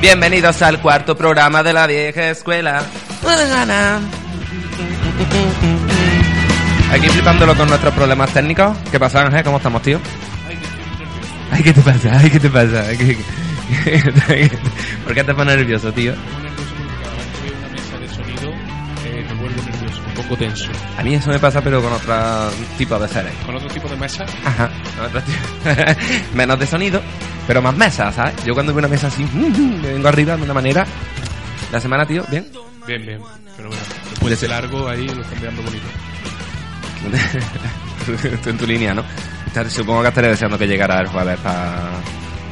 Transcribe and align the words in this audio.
Bienvenidos 0.00 0.60
al 0.62 0.80
cuarto 0.80 1.16
programa 1.16 1.62
de 1.62 1.72
la 1.72 1.86
vieja 1.86 2.30
escuela. 2.30 2.82
Aquí 6.92 7.08
flipándolo 7.08 7.54
con 7.54 7.68
nuestros 7.68 7.94
problemas 7.94 8.30
técnicos. 8.32 8.76
¿Qué 8.90 8.98
pasa, 8.98 9.22
Ángel? 9.22 9.44
¿Cómo 9.44 9.58
estamos, 9.58 9.80
tío? 9.82 10.00
Ay, 11.52 11.62
¿qué 11.62 11.72
te 11.72 11.80
pasa? 11.82 12.18
Ay, 12.18 12.30
¿qué 12.30 12.40
te 12.40 12.50
pasa? 12.50 12.84
Ay, 12.88 12.96
¿qué- 12.96 13.16
qué- 13.84 14.50
¿Por 15.04 15.14
qué 15.14 15.24
te 15.24 15.34
pones 15.34 15.56
nervioso, 15.56 15.92
tío? 15.92 16.14
Un 20.16 20.22
poco 20.22 20.36
tenso. 20.36 20.70
A 20.98 21.02
mí 21.02 21.14
eso 21.14 21.30
me 21.30 21.38
pasa, 21.38 21.60
pero 21.62 21.82
con 21.82 21.92
otro 21.92 22.14
tipo 22.78 22.98
de 22.98 23.08
seres. 23.08 23.32
Con 23.46 23.56
otro 23.56 23.68
tipo 23.68 23.88
de 23.88 23.96
mesa, 23.96 24.24
Ajá. 24.44 24.70
Menos 26.34 26.58
de 26.58 26.66
sonido, 26.66 27.00
pero 27.46 27.62
más 27.62 27.76
mesa, 27.76 28.12
¿sabes? 28.12 28.34
Yo 28.44 28.54
cuando 28.54 28.72
veo 28.72 28.80
una 28.80 28.88
mesa 28.88 29.06
así, 29.08 29.24
me 29.24 29.92
vengo 29.92 30.08
arriba 30.08 30.36
de 30.36 30.42
una 30.42 30.54
manera. 30.54 30.86
La 31.70 31.80
semana, 31.80 32.04
tío, 32.06 32.24
bien. 32.30 32.46
bien, 32.86 33.06
bien. 33.06 33.20
Pero 33.56 33.68
bueno, 33.68 33.82
después 34.10 34.40
de 34.40 34.48
largo 34.48 34.88
ahí 34.88 35.06
lo 35.08 35.22
están 35.22 35.40
veando 35.40 35.62
bonito. 35.62 35.86
Estoy 38.32 38.52
en 38.52 38.58
tu 38.58 38.66
línea, 38.66 38.94
¿no? 38.94 39.04
Supongo 39.68 40.02
que 40.02 40.08
estaré 40.08 40.28
deseando 40.28 40.58
que 40.58 40.66
llegara 40.66 41.00
el 41.00 41.08
jueves 41.08 41.38
pa- 41.40 41.90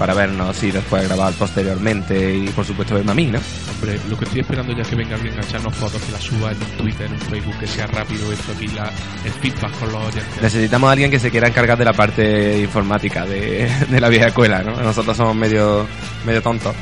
para 0.00 0.14
vernos 0.14 0.62
y 0.62 0.70
después 0.70 1.06
grabar 1.06 1.30
posteriormente 1.34 2.34
y 2.34 2.48
por 2.48 2.64
supuesto 2.64 2.94
verme 2.94 3.12
a 3.12 3.14
mí, 3.14 3.26
¿no? 3.26 3.38
Hombre, 3.74 4.00
lo 4.08 4.16
que 4.16 4.24
estoy 4.24 4.40
esperando 4.40 4.72
ya 4.72 4.80
es 4.80 4.88
que 4.88 4.96
venga 4.96 5.14
alguien 5.14 5.38
a 5.38 5.42
echarnos 5.42 5.76
fotos, 5.76 6.00
que 6.00 6.12
las 6.12 6.22
suba 6.22 6.52
en 6.52 6.56
un 6.56 6.70
Twitter, 6.78 7.04
en 7.04 7.12
un 7.12 7.18
Facebook, 7.18 7.58
que 7.60 7.66
sea 7.66 7.86
rápido 7.86 8.32
esto 8.32 8.50
aquí, 8.56 8.66
la, 8.68 8.90
el 9.26 9.30
feedback 9.30 9.78
con 9.78 9.92
los 9.92 10.02
oyentes. 10.02 10.40
Necesitamos 10.40 10.88
a 10.88 10.92
alguien 10.92 11.10
que 11.10 11.18
se 11.18 11.30
quiera 11.30 11.48
encargar 11.48 11.76
de 11.76 11.84
la 11.84 11.92
parte 11.92 12.60
informática 12.60 13.26
de, 13.26 13.70
de 13.90 14.00
la 14.00 14.08
vieja 14.08 14.28
escuela, 14.28 14.62
¿no? 14.62 14.74
Nosotros 14.80 15.14
somos 15.14 15.36
medio, 15.36 15.86
medio 16.24 16.40
tontos 16.40 16.74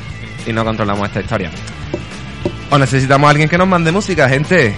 y 0.47 0.53
no 0.53 0.63
controlamos 0.63 1.05
esta 1.05 1.19
historia. 1.19 1.51
O 2.69 2.77
necesitamos 2.77 3.27
a 3.27 3.31
alguien 3.31 3.49
que 3.49 3.57
nos 3.57 3.67
mande 3.67 3.91
música, 3.91 4.29
gente. 4.29 4.77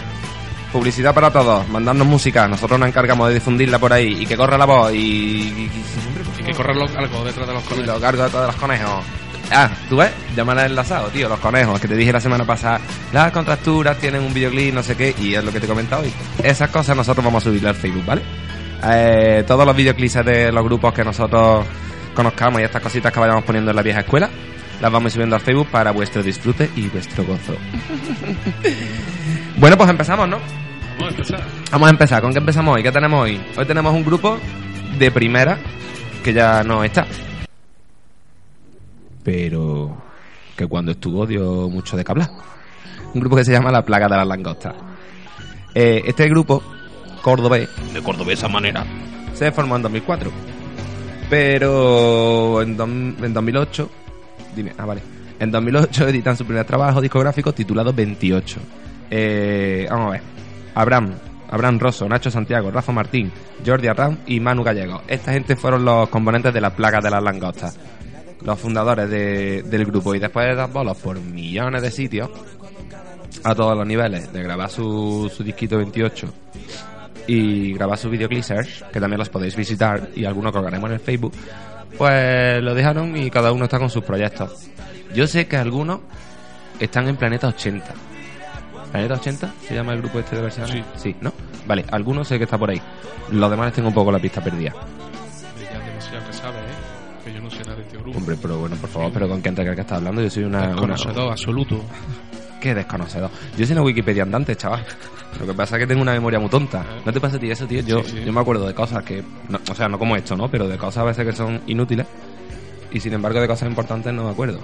Publicidad 0.71 1.13
para 1.13 1.29
todos, 1.31 1.67
mandarnos 1.67 2.07
música. 2.07 2.47
Nosotros 2.47 2.79
nos 2.79 2.87
encargamos 2.87 3.27
de 3.27 3.33
difundirla 3.35 3.77
por 3.77 3.91
ahí 3.91 4.17
y 4.21 4.25
que 4.25 4.37
corra 4.37 4.57
la 4.57 4.65
voz 4.65 4.93
y. 4.93 4.97
y- 4.97 5.01
y- 5.01 5.71
Y 6.39 6.43
que 6.43 6.53
corran 6.53 6.79
los- 6.79 6.95
algo 6.95 7.23
detrás 7.25 7.45
de 7.47 7.53
los 7.53 7.63
y 7.63 7.67
conejos. 7.67 7.87
lo 7.95 7.99
cargo 7.99 8.23
de 8.29 8.47
los 8.47 8.55
conejos. 8.55 9.03
Ah, 9.53 9.69
tú 9.89 9.97
ves, 9.97 10.11
ya 10.33 10.45
me 10.45 10.53
han 10.53 10.59
enlazado, 10.59 11.09
tío, 11.09 11.27
los 11.27 11.39
conejos, 11.39 11.77
que 11.79 11.87
te 11.89 11.95
dije 11.95 12.13
la 12.13 12.21
semana 12.21 12.45
pasada. 12.45 12.79
Las 13.11 13.33
contracturas 13.33 13.97
tienen 13.97 14.23
un 14.23 14.33
videoclip, 14.33 14.73
no 14.73 14.81
sé 14.81 14.95
qué, 14.95 15.13
y 15.19 15.35
es 15.35 15.43
lo 15.43 15.51
que 15.51 15.59
te 15.59 15.65
he 15.65 15.69
comentado 15.69 16.03
hoy. 16.03 16.13
Esas 16.41 16.69
cosas 16.69 16.95
nosotros 16.95 17.23
vamos 17.25 17.43
a 17.43 17.49
subirle 17.49 17.67
al 17.67 17.75
Facebook, 17.75 18.05
¿vale? 18.05 18.21
Eh, 18.91 19.43
todos 19.45 19.65
los 19.65 19.75
videoclips 19.75 20.23
de 20.25 20.51
los 20.53 20.63
grupos 20.63 20.93
que 20.93 21.03
nosotros 21.03 21.65
conozcamos 22.15 22.61
y 22.61 22.63
estas 22.63 22.81
cositas 22.81 23.11
que 23.11 23.19
vayamos 23.19 23.43
poniendo 23.43 23.71
en 23.71 23.75
la 23.75 23.83
vieja 23.83 23.99
escuela, 23.99 24.29
las 24.79 24.91
vamos 24.91 25.11
subiendo 25.11 25.35
al 25.35 25.41
Facebook 25.41 25.67
para 25.67 25.91
vuestro 25.91 26.23
disfrute 26.23 26.69
y 26.77 26.87
vuestro 26.87 27.25
gozo. 27.25 27.55
bueno, 29.61 29.77
pues 29.77 29.91
empezamos, 29.91 30.27
¿no? 30.27 30.39
Vamos 30.97 31.05
a 31.05 31.09
empezar. 31.09 31.43
Vamos 31.71 31.87
a 31.87 31.91
empezar. 31.91 32.21
¿Con 32.23 32.33
qué 32.33 32.39
empezamos 32.39 32.75
hoy? 32.75 32.81
¿Qué 32.81 32.91
tenemos 32.91 33.23
hoy? 33.23 33.39
Hoy 33.55 33.65
tenemos 33.67 33.93
un 33.93 34.03
grupo 34.03 34.39
de 34.97 35.11
primera 35.11 35.59
que 36.23 36.33
ya 36.33 36.63
no 36.63 36.83
está. 36.83 37.05
Pero 39.23 40.01
que 40.57 40.65
cuando 40.65 40.93
estuvo 40.93 41.27
dio 41.27 41.69
mucho 41.69 41.95
de 41.95 42.03
que 42.03 42.11
hablar. 42.11 42.31
Un 43.13 43.21
grupo 43.21 43.35
que 43.35 43.45
se 43.45 43.51
llama 43.51 43.69
La 43.69 43.85
Plaga 43.85 44.07
de 44.07 44.15
las 44.17 44.27
Langostas. 44.27 44.73
Eh, 45.75 46.01
este 46.05 46.27
grupo, 46.27 46.63
cordobés, 47.21 47.69
de 47.93 48.01
cordobesa 48.01 48.47
manera, 48.47 48.83
se 49.35 49.51
formó 49.51 49.75
en 49.75 49.83
2004. 49.83 50.31
Pero 51.29 52.63
en, 52.63 52.71
en 53.23 53.33
2008, 53.33 53.89
dime, 54.55 54.73
ah, 54.75 54.85
vale. 54.85 55.03
En 55.39 55.51
2008 55.51 56.07
editan 56.07 56.35
su 56.35 56.45
primer 56.45 56.65
trabajo 56.65 56.99
discográfico 56.99 57.53
titulado 57.53 57.93
28. 57.93 58.59
Eh, 59.11 59.85
vamos 59.89 60.07
a 60.07 60.11
ver. 60.11 60.21
Abraham, 60.73 61.13
Abraham 61.49 61.79
Rosso, 61.79 62.07
Nacho 62.07 62.31
Santiago, 62.31 62.71
Rafa 62.71 62.91
Martín, 62.93 63.29
Jordi 63.65 63.87
Arram 63.87 64.17
y 64.25 64.39
Manu 64.39 64.63
Gallego. 64.63 65.01
Esta 65.07 65.33
gente 65.33 65.55
fueron 65.57 65.83
los 65.83 66.07
componentes 66.09 66.53
de 66.53 66.61
la 66.61 66.69
plaga 66.69 67.01
de 67.01 67.09
las 67.11 67.21
langostas. 67.21 67.77
Los 68.43 68.57
fundadores 68.57 69.09
de- 69.09 69.63
del 69.63 69.85
grupo. 69.85 70.15
Y 70.15 70.19
después 70.19 70.47
de 70.47 70.55
dar 70.55 70.71
bolos 70.71 70.97
por 70.97 71.19
millones 71.19 71.81
de 71.81 71.91
sitios, 71.91 72.29
a 73.43 73.53
todos 73.53 73.77
los 73.77 73.85
niveles, 73.85 74.31
de 74.31 74.41
grabar 74.43 74.69
su, 74.69 75.29
su 75.35 75.43
disquito 75.43 75.77
28 75.77 76.33
y 77.27 77.73
grabar 77.73 77.97
sus 77.97 78.11
videoclips, 78.11 78.83
que 78.91 78.99
también 78.99 79.19
los 79.19 79.29
podéis 79.29 79.55
visitar 79.55 80.09
y 80.15 80.25
algunos 80.25 80.51
colgaremos 80.51 80.89
en 80.89 80.93
el 80.95 80.99
Facebook, 80.99 81.33
pues 81.97 82.61
lo 82.63 82.73
dejaron 82.73 83.15
y 83.17 83.29
cada 83.29 83.51
uno 83.51 83.65
está 83.65 83.77
con 83.77 83.89
sus 83.89 84.03
proyectos. 84.03 84.67
Yo 85.13 85.27
sé 85.27 85.47
que 85.47 85.57
algunos 85.57 85.99
están 86.79 87.07
en 87.07 87.15
Planeta 87.17 87.47
80. 87.47 87.93
¿Planeta 88.91 89.13
80 89.15 89.53
se 89.67 89.75
llama 89.75 89.93
el 89.93 89.99
grupo 90.01 90.19
este 90.19 90.35
de 90.35 90.41
versiones? 90.41 90.71
Sí. 90.73 90.83
Sí, 90.95 91.15
¿no? 91.21 91.33
Vale, 91.65 91.85
algunos 91.91 92.27
sé 92.27 92.37
que 92.37 92.43
está 92.43 92.57
por 92.57 92.69
ahí. 92.69 92.81
Los 93.31 93.49
demás 93.49 93.67
les 93.67 93.75
tengo 93.75 93.87
un 93.87 93.93
poco 93.93 94.11
la 94.11 94.19
pista 94.19 94.43
perdida. 94.43 94.73
Ya 94.73 95.79
demasiado 95.79 96.27
que 96.27 96.33
sabes, 96.33 96.59
¿eh? 96.59 97.23
Que 97.23 97.33
yo 97.33 97.41
no 97.41 97.49
sé 97.49 97.59
nada 97.59 97.75
de 97.75 97.81
este 97.83 97.97
grupo. 97.97 98.17
Hombre, 98.17 98.35
pero 98.41 98.57
bueno, 98.57 98.75
por 98.75 98.89
favor, 98.89 99.11
pero 99.13 99.29
¿con 99.29 99.41
crees 99.41 99.75
que 99.75 99.81
estás 99.81 99.97
hablando? 99.99 100.21
Yo 100.21 100.29
soy 100.29 100.43
una... 100.43 100.69
una 100.69 100.75
Conocedor 100.75 101.31
absoluto. 101.31 101.81
Qué 102.59 102.75
desconocedor. 102.75 103.29
Yo 103.57 103.65
soy 103.65 103.73
una 103.73 103.81
Wikipedia 103.83 104.23
andante, 104.23 104.55
chaval. 104.55 104.85
Lo 105.39 105.47
que 105.47 105.53
pasa 105.53 105.77
es 105.77 105.79
que 105.81 105.87
tengo 105.87 106.01
una 106.01 106.11
memoria 106.11 106.39
muy 106.39 106.49
tonta. 106.49 106.83
¿No 107.05 107.13
te 107.13 107.19
pasa 107.21 107.37
a 107.37 107.39
ti 107.39 107.49
eso, 107.49 107.65
tío? 107.65 107.81
Yo, 107.81 108.03
Sí, 108.03 108.17
sí. 108.17 108.23
yo 108.25 108.33
me 108.33 108.41
acuerdo 108.41 108.67
de 108.67 108.73
cosas 108.73 109.03
que... 109.03 109.23
no, 109.49 109.59
o 109.69 109.73
sea, 109.75 109.87
no 109.87 109.97
como 109.97 110.15
esto, 110.17 110.35
¿no? 110.35 110.49
Pero 110.51 110.67
de 110.67 110.77
cosas 110.77 110.97
a 110.97 111.03
veces 111.05 111.25
que 111.25 111.31
son 111.33 111.61
inútiles. 111.67 112.05
Y 112.91 112.99
sin 112.99 113.13
embargo 113.13 113.39
de 113.39 113.47
cosas 113.47 113.69
importantes 113.69 114.13
no 114.13 114.25
me 114.25 114.31
acuerdo. 114.31 114.59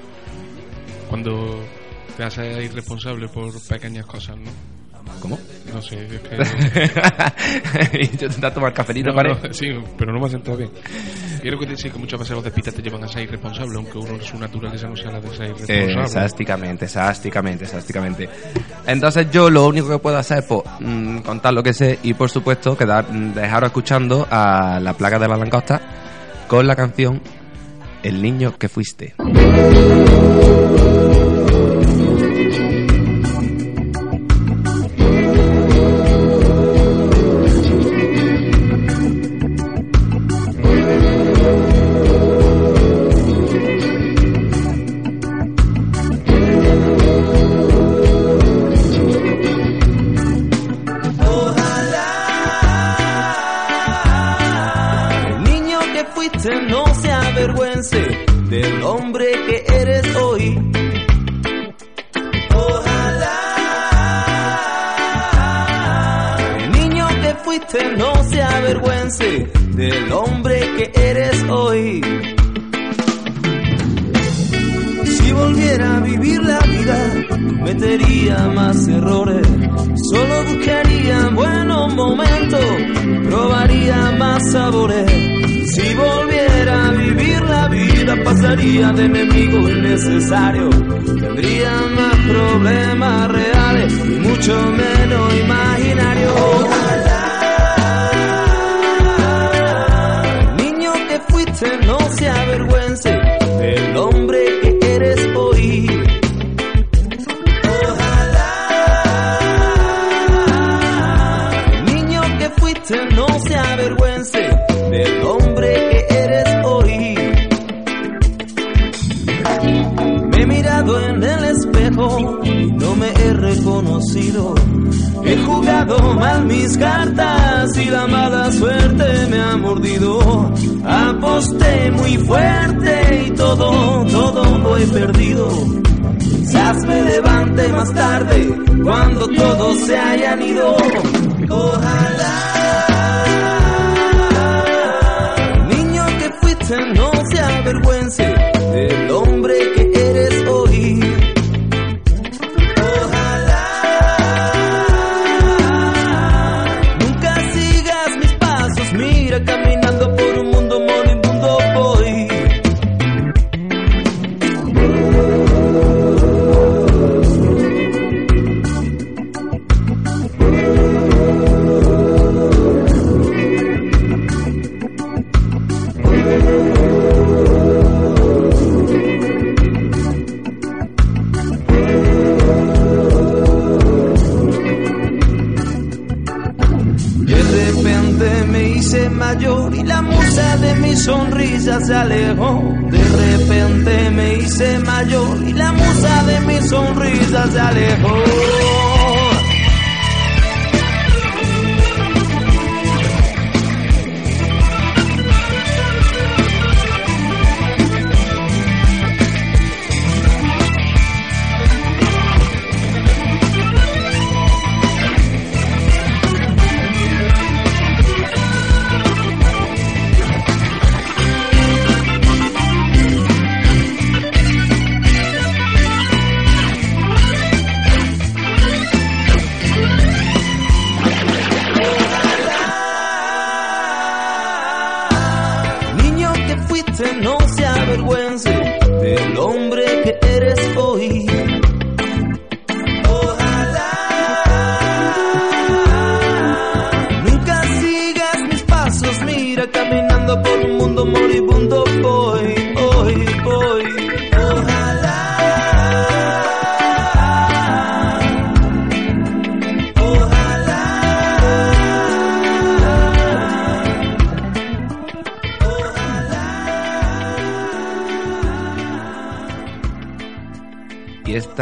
Cuando 1.10 1.64
te 2.18 2.24
haces 2.24 2.66
irresponsable 2.66 3.28
por 3.30 3.54
pequeñas 3.68 4.06
cosas, 4.06 4.36
¿no? 4.38 4.52
¿Cómo? 5.22 5.40
No 5.74 5.82
sé, 5.82 6.06
es 6.06 6.20
que... 6.20 7.98
yo 7.98 8.26
intentar 8.28 8.54
tomar 8.54 8.74
cafelito, 8.74 9.10
No, 9.12 9.16
¿vale? 9.16 9.36
no, 9.42 9.54
sí, 9.54 9.68
pero 9.98 10.12
no 10.12 10.20
me 10.20 10.26
ha 10.26 10.30
sentado 10.30 10.58
bien. 10.58 10.70
Quiero 11.42 11.58
que 11.58 11.66
decir 11.66 11.92
que 11.94 11.98
muchas 11.98 12.20
veces 12.20 12.36
los 12.36 12.44
despistas 12.44 12.74
te 12.74 12.82
llevan 12.82 13.04
a 13.06 13.08
ser 13.08 13.24
irresponsable, 13.24 13.78
aunque 13.78 13.98
uno 13.98 14.22
su 14.22 14.38
naturaleza 14.38 14.88
no 14.90 14.98
sea 14.98 15.12
la 15.12 15.22
de 15.22 15.30
ser 15.30 15.46
irresponsable. 15.52 16.26
Exactamente, 16.26 16.86
exactamente, 16.86 17.64
exactamente. 17.64 18.30
Entonces 18.86 19.32
yo 19.32 19.50
lo 19.50 19.66
único 19.68 19.88
que 19.90 19.98
puedo 20.00 20.18
hacer 20.18 20.40
es 20.40 20.46
pues, 20.46 20.62
mm, 20.82 21.20
contar 21.20 21.54
lo 21.54 21.64
que 21.64 21.74
sé 21.74 22.00
y 22.04 22.14
por 22.14 22.30
supuesto 22.30 22.76
quedar, 22.78 23.10
mm, 23.10 23.34
dejaros 23.34 23.68
escuchando 23.68 24.28
a 24.30 24.80
la 24.82 24.94
plaga 24.94 25.20
de 25.20 25.28
la 25.30 25.38
langosta 25.38 25.80
con 26.50 26.68
la 26.68 26.76
canción 26.76 27.22
El 28.04 28.22
niño 28.22 28.58
que 28.58 28.68
fuiste. 28.70 29.16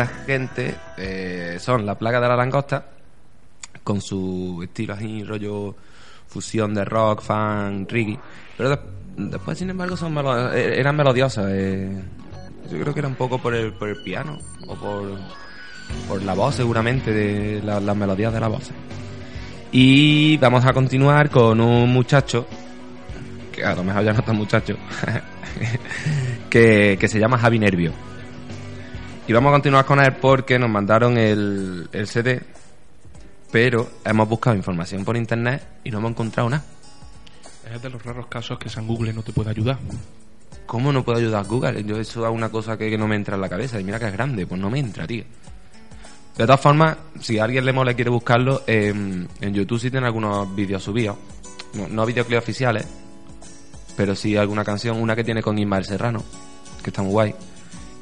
Esta 0.01 0.07
gente 0.25 0.75
eh, 0.97 1.57
son 1.59 1.85
la 1.85 1.95
plaga 1.97 2.19
de 2.19 2.27
la 2.27 2.35
langosta, 2.35 2.85
con 3.81 4.01
su 4.01 4.59
estilo 4.61 4.93
así, 4.93 5.23
rollo 5.23 5.73
fusión 6.27 6.73
de 6.73 6.83
rock, 6.83 7.21
fan, 7.21 7.87
reggae. 7.87 8.19
Pero 8.57 8.71
de- 8.71 8.79
después, 9.17 9.57
sin 9.57 9.69
embargo, 9.69 9.95
son 9.95 10.13
melo- 10.13 10.51
eh, 10.53 10.77
eran 10.81 10.97
melodiosas. 10.97 11.45
eh. 11.49 11.97
Yo 12.69 12.77
creo 12.81 12.93
que 12.93 12.99
era 12.99 13.07
un 13.07 13.15
poco 13.15 13.37
por 13.41 13.55
el, 13.55 13.71
por 13.71 13.87
el 13.87 13.95
piano 14.03 14.37
o 14.67 14.75
por, 14.75 15.17
por 16.09 16.21
la 16.23 16.33
voz, 16.33 16.55
seguramente, 16.55 17.13
de 17.13 17.61
la- 17.63 17.79
las 17.79 17.95
melodías 17.95 18.33
de 18.33 18.39
la 18.41 18.49
voz. 18.49 18.71
Y 19.71 20.35
vamos 20.37 20.65
a 20.65 20.73
continuar 20.73 21.29
con 21.29 21.61
un 21.61 21.89
muchacho, 21.89 22.45
que 23.53 23.63
a 23.63 23.73
lo 23.75 23.83
mejor 23.85 24.03
ya 24.03 24.11
no 24.11 24.19
es 24.19 24.25
tan 24.25 24.35
muchacho, 24.35 24.75
que, 26.49 26.97
que 26.99 27.07
se 27.07 27.17
llama 27.17 27.37
Javi 27.37 27.59
Nervio. 27.59 27.93
Y 29.27 29.33
vamos 29.33 29.49
a 29.49 29.53
continuar 29.53 29.85
con 29.85 29.99
él 29.99 30.13
porque 30.13 30.59
nos 30.59 30.69
mandaron 30.69 31.17
el, 31.17 31.89
el 31.91 32.07
CD, 32.07 32.41
pero 33.51 33.89
hemos 34.03 34.29
buscado 34.29 34.55
información 34.55 35.03
por 35.03 35.17
internet 35.17 35.63
y 35.83 35.89
no 35.89 35.97
hemos 35.97 36.11
encontrado 36.11 36.49
nada. 36.49 36.63
Es 37.73 37.81
de 37.81 37.89
los 37.89 38.03
raros 38.03 38.27
casos 38.27 38.59
que 38.59 38.69
San 38.69 38.85
Google 38.85 39.13
no 39.13 39.23
te 39.23 39.33
puede 39.33 39.49
ayudar. 39.49 39.79
¿Cómo 40.67 40.91
no 40.91 41.03
puedo 41.03 41.17
ayudar 41.17 41.45
Google? 41.45 41.83
Yo 41.83 41.99
eso 41.99 42.25
es 42.25 42.31
una 42.31 42.49
cosa 42.49 42.77
que, 42.77 42.89
que 42.89 42.97
no 42.97 43.07
me 43.07 43.15
entra 43.15 43.35
en 43.35 43.41
la 43.41 43.49
cabeza. 43.49 43.79
Y 43.79 43.83
mira 43.83 43.97
que 43.97 44.05
es 44.05 44.13
grande, 44.13 44.45
pues 44.45 44.61
no 44.61 44.69
me 44.69 44.79
entra, 44.79 45.07
tío. 45.07 45.23
De 46.37 46.45
todas 46.45 46.61
formas, 46.61 46.97
si 47.19 47.39
a 47.39 47.45
alguien 47.45 47.65
le 47.65 47.73
mola 47.73 47.93
y 47.93 47.95
quiere 47.95 48.11
buscarlo, 48.11 48.61
en, 48.67 49.27
en 49.41 49.53
YouTube 49.53 49.79
sí 49.79 49.89
tiene 49.89 50.05
algunos 50.05 50.53
vídeos 50.53 50.83
subidos. 50.83 51.17
No, 51.73 51.87
no 51.87 52.05
videoclips 52.05 52.43
oficiales, 52.43 52.85
pero 53.97 54.15
sí 54.15 54.37
alguna 54.37 54.63
canción, 54.63 55.01
una 55.01 55.15
que 55.15 55.23
tiene 55.23 55.41
con 55.41 55.57
Ismael 55.57 55.85
Serrano, 55.85 56.23
que 56.83 56.91
está 56.91 57.01
muy 57.01 57.11
guay. 57.11 57.35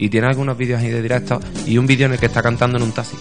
Y 0.04 0.10
tiene 0.10 0.28
algunos 0.28 0.58
vídeos 0.58 0.82
ahí 0.82 0.90
de 0.90 1.02
directo 1.02 1.40
y 1.66 1.78
un 1.78 1.88
vídeo 1.88 2.08
en 2.08 2.12
el 2.14 2.20
que 2.20 2.26
está 2.26 2.42
cantando 2.42 2.76
en 2.78 2.84
un 2.84 2.92
taxi. 2.92 3.16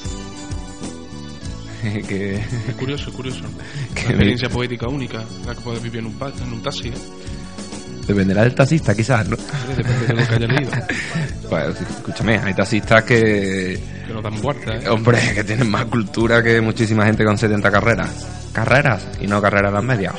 que 2.08 2.34
Es 2.34 2.74
curioso, 2.76 3.10
es 3.10 3.16
curioso. 3.16 3.44
Que 3.94 4.00
Una 4.00 4.10
experiencia 4.10 4.48
poética 4.48 4.88
única, 4.88 5.22
la 5.46 5.54
que 5.54 5.60
puedes 5.60 5.80
vivir 5.80 6.00
en 6.00 6.06
un, 6.06 6.14
pa- 6.14 6.32
en 6.42 6.52
un 6.52 6.60
taxi. 6.60 6.88
¿eh? 6.88 6.92
dependerá 8.06 8.42
del 8.42 8.54
taxista, 8.56 8.96
quizás, 8.96 9.28
¿no? 9.28 9.36
Depende 9.76 10.06
de 10.08 10.14
lo 10.14 10.26
que 10.28 10.34
haya 10.34 10.46
leído. 10.48 10.70
Pues 11.48 11.80
escúchame, 11.82 12.38
hay 12.38 12.54
taxistas 12.54 13.04
que, 13.04 13.78
Que 14.06 14.12
nos 14.12 14.22
dan 14.24 14.40
vueltas. 14.40 14.82
¿eh? 14.84 14.88
Hombre, 14.88 15.18
que 15.34 15.44
tienen 15.44 15.70
más 15.70 15.84
cultura 15.84 16.42
que 16.42 16.60
muchísima 16.60 17.04
gente 17.04 17.24
con 17.24 17.38
70 17.38 17.70
carreras. 17.70 18.10
Carreras 18.52 19.06
y 19.20 19.26
no 19.28 19.40
carreras 19.40 19.72
las 19.72 19.84
medias. 19.84 20.14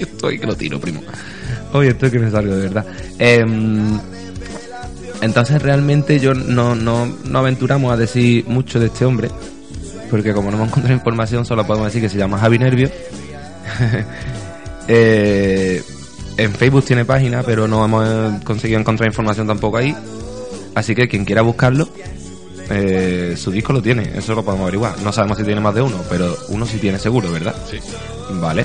Yo 0.00 0.06
estoy 0.06 0.38
que 0.40 0.46
lo 0.46 0.56
tiro, 0.56 0.80
primo. 0.80 1.02
Hoy 1.72 1.88
estoy 1.88 2.10
que 2.10 2.18
me 2.18 2.30
salgo 2.30 2.56
de 2.56 2.62
verdad. 2.62 2.86
Em, 3.18 3.98
entonces 5.22 5.62
realmente 5.62 6.20
yo 6.20 6.34
no, 6.34 6.74
no, 6.74 7.06
no 7.06 7.38
aventuramos 7.38 7.92
a 7.92 7.96
decir 7.96 8.44
mucho 8.46 8.78
de 8.80 8.86
este 8.86 9.04
hombre. 9.04 9.30
Porque 10.10 10.32
como 10.32 10.50
no 10.50 10.56
hemos 10.56 10.68
encontrado 10.68 10.94
información, 10.94 11.44
solo 11.44 11.66
podemos 11.66 11.88
decir 11.88 12.02
que 12.02 12.08
se 12.08 12.18
llama 12.18 12.38
Javi 12.38 12.58
Nervio. 12.58 12.90
Eh, 14.88 15.82
en 16.36 16.54
Facebook 16.54 16.84
tiene 16.84 17.04
página, 17.04 17.42
pero 17.42 17.66
no 17.66 17.84
hemos 17.84 18.40
conseguido 18.44 18.78
encontrar 18.78 19.08
información 19.08 19.48
tampoco 19.48 19.78
ahí. 19.78 19.96
Así 20.76 20.94
que 20.94 21.08
quien 21.08 21.24
quiera 21.24 21.42
buscarlo, 21.42 21.88
eh, 22.70 23.34
su 23.36 23.50
disco 23.50 23.72
lo 23.72 23.82
tiene, 23.82 24.12
eso 24.14 24.34
lo 24.34 24.44
podemos 24.44 24.62
averiguar. 24.62 24.96
No 25.02 25.12
sabemos 25.12 25.38
si 25.38 25.44
tiene 25.44 25.60
más 25.60 25.74
de 25.74 25.82
uno, 25.82 26.02
pero 26.08 26.36
uno 26.50 26.66
sí 26.66 26.78
tiene 26.78 27.00
seguro, 27.00 27.32
¿verdad? 27.32 27.54
Sí, 27.68 27.78
Vale. 28.40 28.64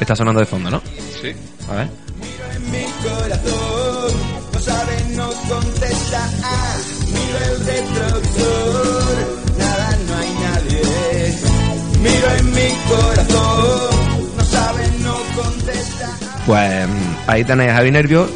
Está 0.00 0.16
sonando 0.16 0.40
de 0.40 0.46
fondo, 0.46 0.70
¿no? 0.70 0.82
sí. 1.20 1.32
A 1.68 1.74
ver. 1.74 1.88
Contesta. 5.48 6.30
Miro 7.12 7.38
el 7.38 7.58
nada, 9.58 9.98
no 10.06 10.16
hay 10.16 10.30
nadie. 10.46 11.38
Miro 12.02 12.28
en 12.38 12.50
mi 12.52 12.68
corazón, 12.88 14.36
no 14.36 14.44
sabe, 14.44 14.82
no 15.02 15.14
contesta. 15.42 16.18
Pues 16.46 16.88
ahí 17.26 17.44
tenéis 17.44 17.70
a 17.70 17.74
Javi 17.74 17.90
Nervio. 17.90 18.28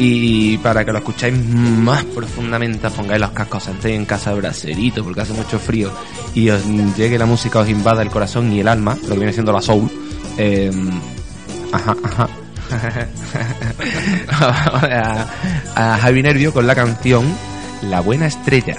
Y 0.00 0.58
para 0.58 0.84
que 0.84 0.92
lo 0.92 0.98
escucháis 0.98 1.34
más 1.34 2.04
profundamente, 2.04 2.88
pongáis 2.90 3.20
los 3.20 3.30
cascos, 3.30 3.64
sentéis 3.64 3.96
en 3.96 4.04
casa 4.04 4.30
de 4.30 4.36
braserito 4.36 5.02
porque 5.02 5.22
hace 5.22 5.32
mucho 5.32 5.58
frío 5.58 5.90
y 6.34 6.50
os 6.50 6.64
llegue 6.96 7.18
la 7.18 7.26
música, 7.26 7.58
os 7.58 7.68
invada 7.68 8.02
el 8.02 8.08
corazón 8.08 8.52
y 8.52 8.60
el 8.60 8.68
alma, 8.68 8.96
lo 9.02 9.08
que 9.08 9.16
viene 9.16 9.32
siendo 9.32 9.50
la 9.50 9.60
soul. 9.60 9.90
Eh, 10.36 10.70
ajá, 11.72 11.96
ajá. 12.04 12.28
a, 14.30 15.26
a 15.74 15.98
Javi 15.98 16.22
Nervio 16.22 16.52
con 16.52 16.66
la 16.66 16.74
canción 16.74 17.24
La 17.82 18.00
Buena 18.00 18.26
Estrella. 18.26 18.76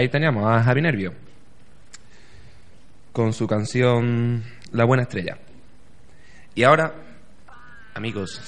Ahí 0.00 0.08
teníamos 0.08 0.46
a 0.46 0.62
Javi 0.62 0.80
Nervio. 0.80 1.12
Con 3.12 3.34
su 3.34 3.46
canción 3.46 4.42
La 4.72 4.86
Buena 4.86 5.02
Estrella. 5.02 5.36
Y 6.54 6.62
ahora, 6.62 6.94
amigos 7.92 8.40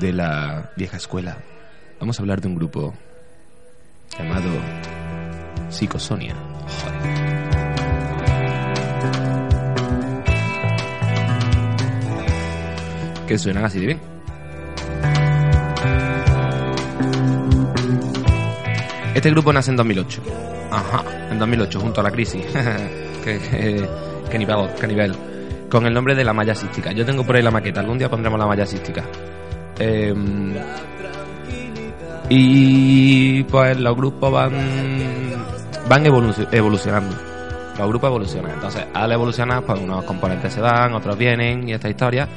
de 0.00 0.14
la 0.14 0.72
vieja 0.74 0.96
escuela, 0.96 1.36
vamos 2.00 2.18
a 2.18 2.22
hablar 2.22 2.40
de 2.40 2.48
un 2.48 2.54
grupo 2.54 2.94
llamado 4.18 4.48
Psicosonia. 5.68 6.34
Que 13.28 13.36
suenan 13.36 13.66
así 13.66 13.80
de 13.80 13.86
bien. 13.86 14.15
Este 19.16 19.30
grupo 19.30 19.50
nace 19.50 19.70
en 19.70 19.76
2008. 19.78 20.20
Ajá, 20.70 21.02
en 21.30 21.38
2008, 21.38 21.80
junto 21.80 22.00
a 22.02 22.04
la 22.04 22.10
crisis. 22.10 22.44
que, 23.24 23.38
que, 23.38 23.88
que 24.30 24.38
nivel, 24.38 24.68
que 24.78 24.86
nivel. 24.86 25.14
Con 25.70 25.86
el 25.86 25.94
nombre 25.94 26.14
de 26.14 26.22
la 26.22 26.34
malla 26.34 26.54
sística. 26.54 26.92
Yo 26.92 27.06
tengo 27.06 27.24
por 27.24 27.34
ahí 27.34 27.42
la 27.42 27.50
maqueta, 27.50 27.80
algún 27.80 27.96
día 27.96 28.10
pondremos 28.10 28.38
la 28.38 28.44
malla 28.46 28.66
sística. 28.66 29.02
Em, 29.78 30.52
y 32.28 33.42
pues 33.44 33.78
los 33.80 33.96
grupos 33.96 34.30
van 34.30 34.52
van 35.88 36.04
evolu- 36.04 36.48
evolucionando. 36.52 37.16
Los 37.78 37.88
grupos 37.88 38.08
evolucionan. 38.08 38.50
Entonces, 38.52 38.84
al 38.92 39.12
evolucionar, 39.12 39.62
pues 39.62 39.80
unos 39.80 40.04
componentes 40.04 40.52
se 40.52 40.60
van, 40.60 40.92
otros 40.92 41.16
vienen 41.16 41.66
y 41.66 41.72
esta 41.72 41.88
historia. 41.88 42.28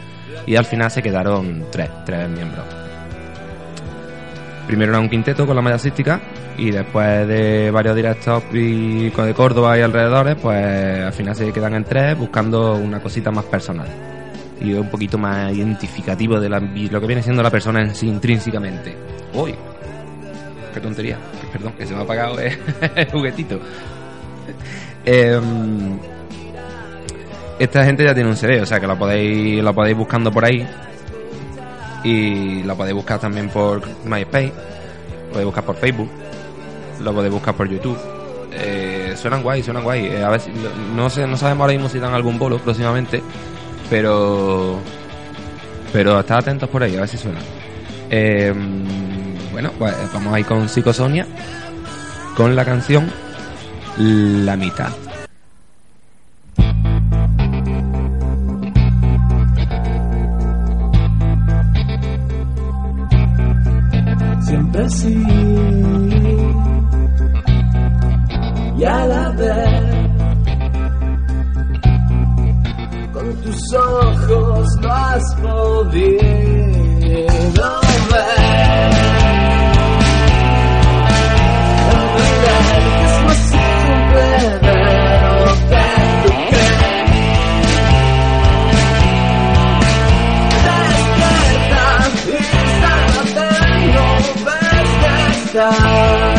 Y 0.47 0.55
al 0.55 0.63
final 0.65 0.89
se 0.89 1.01
quedaron 1.01 1.65
tres, 1.69 1.89
tres 2.05 2.29
miembros. 2.29 2.63
Primero 4.65 4.93
era 4.93 5.01
un 5.01 5.09
quinteto 5.09 5.45
con 5.45 5.57
la 5.57 5.61
malla 5.61 5.77
sística 5.77 6.21
y 6.59 6.71
después 6.71 7.27
de 7.27 7.71
varios 7.71 7.95
directos 7.95 8.43
y 8.53 9.09
de 9.09 9.33
Córdoba 9.33 9.77
y 9.77 9.81
alrededores, 9.81 10.35
pues 10.41 11.01
al 11.05 11.13
final 11.13 11.35
se 11.35 11.51
quedan 11.51 11.73
en 11.75 11.83
tres 11.85 12.17
buscando 12.17 12.75
una 12.75 12.99
cosita 13.01 13.31
más 13.31 13.45
personal 13.45 13.87
y 14.61 14.73
un 14.73 14.89
poquito 14.89 15.17
más 15.17 15.53
identificativo 15.53 16.39
de 16.39 16.49
la- 16.49 16.59
lo 16.59 16.99
que 17.01 17.07
viene 17.07 17.23
siendo 17.23 17.41
la 17.41 17.49
persona 17.49 17.81
en 17.81 17.95
sí 17.95 18.07
intrínsecamente. 18.07 18.95
Uy, 19.33 19.55
qué 20.73 20.79
tontería, 20.81 21.17
perdón, 21.51 21.73
que 21.77 21.85
se 21.85 21.93
me 21.93 21.99
ha 21.99 22.03
apagado 22.03 22.37
el 22.39 22.51
juguetito. 23.11 23.59
Em, 25.05 25.97
esta 27.57 27.85
gente 27.85 28.03
ya 28.03 28.13
tiene 28.13 28.29
un 28.29 28.35
CD, 28.35 28.61
o 28.61 28.65
sea 28.65 28.79
que 28.79 28.87
lo 28.87 28.97
podéis, 28.97 29.63
lo 29.63 29.73
podéis 29.73 29.97
buscando 29.97 30.31
por 30.31 30.45
ahí 30.45 30.65
y 32.03 32.63
lo 32.63 32.75
podéis 32.75 32.95
buscar 32.95 33.19
también 33.19 33.49
por 33.49 33.81
MySpace, 34.05 34.53
lo 35.27 35.29
podéis 35.31 35.45
buscar 35.45 35.63
por 35.65 35.75
Facebook, 35.75 36.09
lo 36.99 37.13
podéis 37.13 37.33
buscar 37.33 37.55
por 37.55 37.67
YouTube. 37.69 37.97
Eh, 38.51 39.15
suenan 39.17 39.43
guay, 39.43 39.63
suenan 39.63 39.83
guay. 39.83 40.05
Eh, 40.07 40.23
a 40.23 40.29
ver 40.29 40.41
si, 40.41 40.51
no 40.95 41.09
sé, 41.09 41.27
no 41.27 41.37
sabemos 41.37 41.61
ahora 41.61 41.73
mismo 41.73 41.89
si 41.89 41.99
dan 41.99 42.13
algún 42.13 42.37
bolo 42.39 42.57
próximamente, 42.59 43.21
pero 43.89 44.79
pero 45.91 46.19
estad 46.19 46.39
atentos 46.39 46.69
por 46.69 46.83
ahí, 46.83 46.95
a 46.95 47.01
ver 47.01 47.09
si 47.09 47.17
suena. 47.17 47.39
Eh, 48.09 48.53
bueno, 49.51 49.71
pues 49.77 49.93
vamos 50.13 50.33
a 50.33 50.39
ir 50.39 50.45
con 50.45 50.67
Psicosonia 50.67 51.25
con 52.35 52.55
la 52.55 52.65
canción 52.65 53.11
La 53.97 54.55
mitad. 54.55 54.91
siempre 64.49 64.89
sí. 64.89 65.48
y 68.79 68.83
a 68.85 69.05
la 69.05 69.29
vez 69.31 70.07
con 73.11 73.41
tus 73.41 73.73
ojos 73.73 74.67
no 74.81 74.93
has 74.93 75.35
podido 75.35 75.89
ver. 78.11 78.79
side 95.51 96.38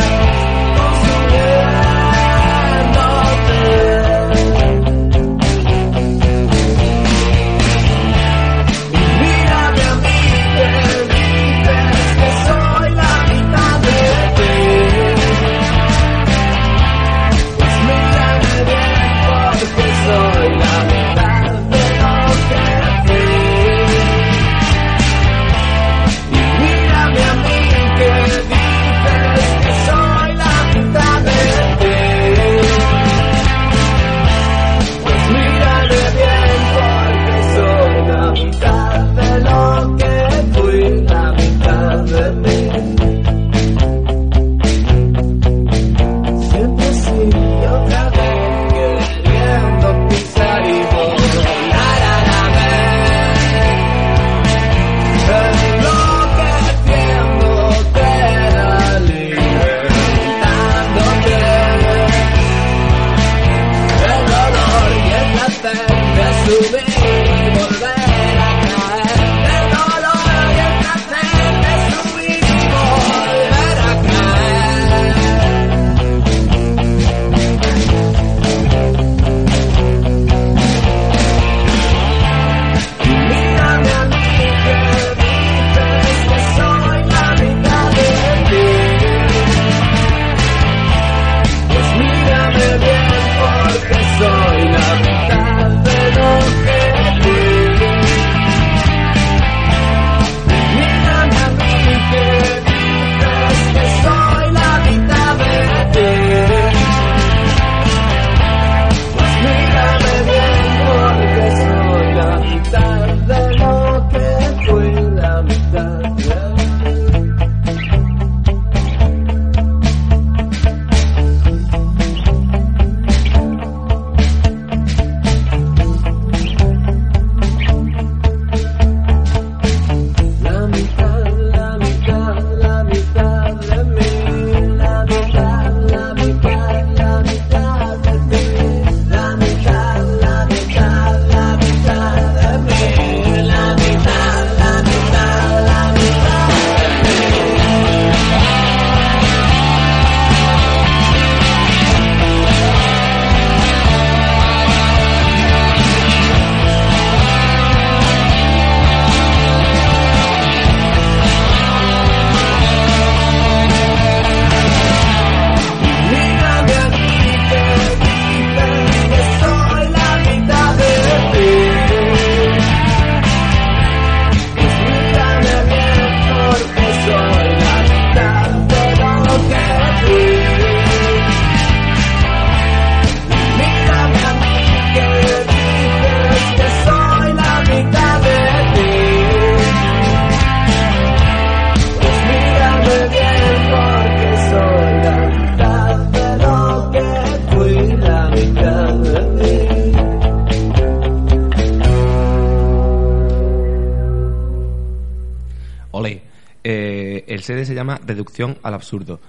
Se 207.64 207.74
llama 207.74 208.00
Reducción 208.04 208.58
al 208.62 208.74
Absurdo. 208.74 209.20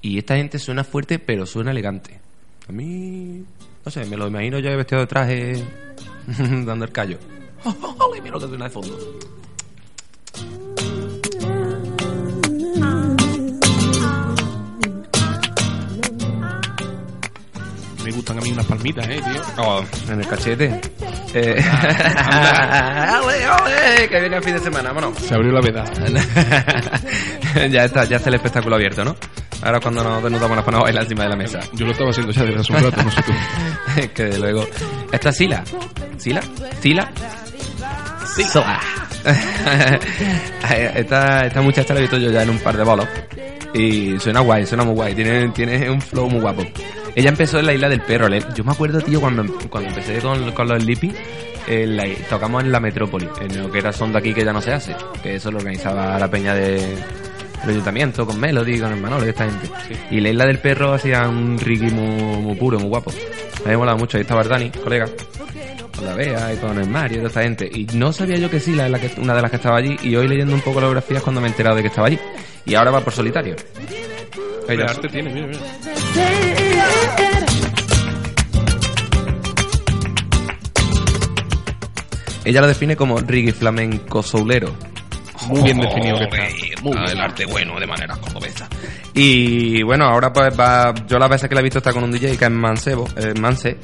Y 0.00 0.18
esta 0.18 0.36
gente 0.36 0.58
suena 0.58 0.84
fuerte, 0.84 1.18
pero 1.18 1.46
suena 1.46 1.70
elegante. 1.70 2.18
A 2.68 2.72
mí. 2.72 3.44
No 3.84 3.90
sé, 3.90 4.04
me 4.06 4.16
lo 4.16 4.28
imagino 4.28 4.58
yo 4.58 4.76
vestido 4.76 5.02
de 5.02 5.06
traje. 5.06 5.64
dando 6.64 6.84
el 6.84 6.92
callo. 6.92 7.18
Ole, 7.98 8.20
mira 8.20 8.34
lo 8.34 8.40
que 8.40 8.48
suena 8.48 8.64
de 8.64 8.70
fondo. 8.70 8.98
Gustan 18.12 18.38
a 18.38 18.40
mí 18.40 18.52
unas 18.52 18.66
palmitas, 18.66 19.06
eh, 19.08 19.20
tío. 19.22 19.42
Oh, 19.58 19.82
en 20.08 20.20
el 20.20 20.26
cachete. 20.26 20.80
Eh, 21.34 21.64
ole, 23.24 23.48
ole, 23.48 24.08
que 24.08 24.20
viene 24.20 24.36
el 24.36 24.42
fin 24.42 24.54
de 24.54 24.60
semana, 24.60 24.92
vámonos. 24.92 25.18
Se 25.18 25.34
abrió 25.34 25.52
la 25.52 25.60
veda. 25.60 25.84
ya 27.70 27.84
está, 27.84 28.04
ya 28.04 28.16
está 28.16 28.28
el 28.28 28.34
espectáculo 28.36 28.76
abierto, 28.76 29.04
¿no? 29.04 29.16
Ahora 29.62 29.78
cuando 29.80 30.02
nos 30.02 30.22
desnudamos 30.22 30.56
las 30.56 30.66
manos 30.66 30.80
a 30.80 30.84
bailar 30.84 31.02
encima 31.04 31.22
de 31.22 31.28
la 31.28 31.36
mesa. 31.36 31.60
Yo 31.72 31.86
lo 31.86 31.92
estaba 31.92 32.10
haciendo 32.10 32.32
ya 32.32 32.44
desde 32.44 32.60
hace 32.60 32.72
un 32.72 32.82
rato, 32.82 33.02
no 33.02 33.10
sé 33.10 33.22
tú. 33.22 33.32
que 34.14 34.24
de 34.24 34.38
luego. 34.38 34.66
Esta 35.12 35.28
es 35.28 35.36
Sila. 35.36 35.64
¿Sila? 36.16 36.42
¿Sila? 36.80 37.12
Sila. 38.34 38.80
esta, 40.96 41.46
esta 41.46 41.62
muchacha 41.62 41.94
la 41.94 42.00
he 42.00 42.02
visto 42.02 42.18
yo 42.18 42.30
ya 42.30 42.42
en 42.42 42.50
un 42.50 42.58
par 42.58 42.76
de 42.76 42.82
bolos. 42.82 43.06
Y 43.72 44.18
suena 44.18 44.40
guay, 44.40 44.66
suena 44.66 44.84
muy 44.84 44.94
guay. 44.94 45.14
Tiene, 45.14 45.48
tiene 45.50 45.88
un 45.88 46.00
flow 46.00 46.28
muy 46.28 46.40
guapo. 46.40 46.62
Ella 47.14 47.28
empezó 47.28 47.58
en 47.58 47.66
la 47.66 47.74
isla 47.74 47.88
del 47.88 48.00
perro. 48.00 48.28
Yo 48.54 48.64
me 48.64 48.72
acuerdo, 48.72 49.00
tío, 49.00 49.20
cuando, 49.20 49.44
cuando 49.68 49.90
empecé 49.90 50.18
con, 50.20 50.50
con 50.52 50.68
los 50.68 50.84
Lippy, 50.84 51.12
eh, 51.66 51.86
la- 51.86 52.06
tocamos 52.30 52.62
en 52.64 52.72
la 52.72 52.80
metrópoli, 52.80 53.28
en 53.40 53.62
lo 53.62 53.70
que 53.70 53.78
era 53.80 53.92
son 53.92 54.12
de 54.12 54.18
aquí 54.18 54.32
que 54.34 54.44
ya 54.44 54.52
no 54.52 54.62
se 54.62 54.72
hace. 54.72 54.96
Que 55.22 55.36
eso 55.36 55.50
lo 55.50 55.58
organizaba 55.58 56.18
la 56.18 56.28
peña 56.30 56.54
de, 56.54 56.78
del 56.78 57.70
ayuntamiento, 57.70 58.26
con 58.26 58.40
Melody, 58.40 58.80
con 58.80 58.92
el 58.92 59.00
Manolo 59.00 59.26
y 59.26 59.28
esta 59.28 59.44
gente. 59.44 59.68
Y 60.10 60.20
la 60.20 60.30
isla 60.30 60.46
del 60.46 60.58
perro 60.58 60.94
hacía 60.94 61.28
un 61.28 61.58
reggae 61.58 61.90
muy, 61.90 62.42
muy 62.42 62.54
puro, 62.56 62.78
muy 62.78 62.88
guapo. 62.88 63.12
Me 63.66 63.74
ha 63.74 63.78
molado 63.78 63.98
mucho. 63.98 64.16
Ahí 64.16 64.22
estaba 64.22 64.42
Dani, 64.42 64.70
colega. 64.70 65.06
la 66.02 66.14
Bea 66.14 66.52
y 66.54 66.56
con 66.56 66.76
el 66.78 66.88
Mario 66.88 67.18
y 67.18 67.20
toda 67.20 67.28
esta 67.28 67.42
gente. 67.42 67.70
Y 67.72 67.84
no 67.94 68.12
sabía 68.12 68.36
yo 68.38 68.50
que 68.50 68.58
Sila 68.58 68.86
es 68.86 68.90
la 68.90 68.98
que, 68.98 69.12
una 69.20 69.34
de 69.34 69.42
las 69.42 69.50
que 69.50 69.56
estaba 69.58 69.76
allí. 69.76 69.96
Y 70.02 70.16
hoy 70.16 70.26
leyendo 70.28 70.54
un 70.54 70.62
poco 70.62 70.80
la 70.80 70.86
biografía 70.86 71.18
es 71.18 71.22
cuando 71.22 71.40
me 71.42 71.46
he 71.48 71.50
enterado 71.50 71.76
de 71.76 71.82
que 71.82 71.88
estaba 71.88 72.06
allí. 72.08 72.18
Y 72.64 72.74
ahora 72.74 72.90
va 72.90 73.00
por 73.02 73.12
solitario. 73.12 73.54
¿Qué 74.66 74.74
Ella- 74.74 74.84
arte 74.84 75.08
tiene? 75.08 75.32
Mira, 75.32 75.46
mira. 75.46 75.60
Ella 82.44 82.60
lo 82.60 82.66
define 82.66 82.96
como 82.96 83.18
reggae 83.20 83.52
flamenco 83.52 84.22
soulero. 84.22 84.74
Muy 85.48 85.62
bien 85.62 85.78
definido 85.80 86.18
que 86.18 86.24
está. 86.24 86.82
Muy 86.82 86.96
Ah, 86.96 87.04
bien. 87.04 87.16
el 87.16 87.20
arte 87.20 87.46
bueno 87.46 87.78
de 87.78 87.86
manera 87.86 88.16
cordobesa. 88.16 88.68
Y 89.14 89.82
bueno, 89.82 90.04
ahora 90.06 90.32
pues 90.32 90.58
va. 90.58 90.92
Yo 91.06 91.18
las 91.18 91.28
veces 91.28 91.48
que 91.48 91.54
la 91.54 91.60
he 91.60 91.64
visto 91.64 91.78
está 91.78 91.92
con 91.92 92.02
un 92.04 92.10
DJ 92.10 92.36
que 92.36 92.44
es 92.44 92.50
Mansebo, 92.50 93.08
eh, 93.16 93.34
Manse, 93.40 93.76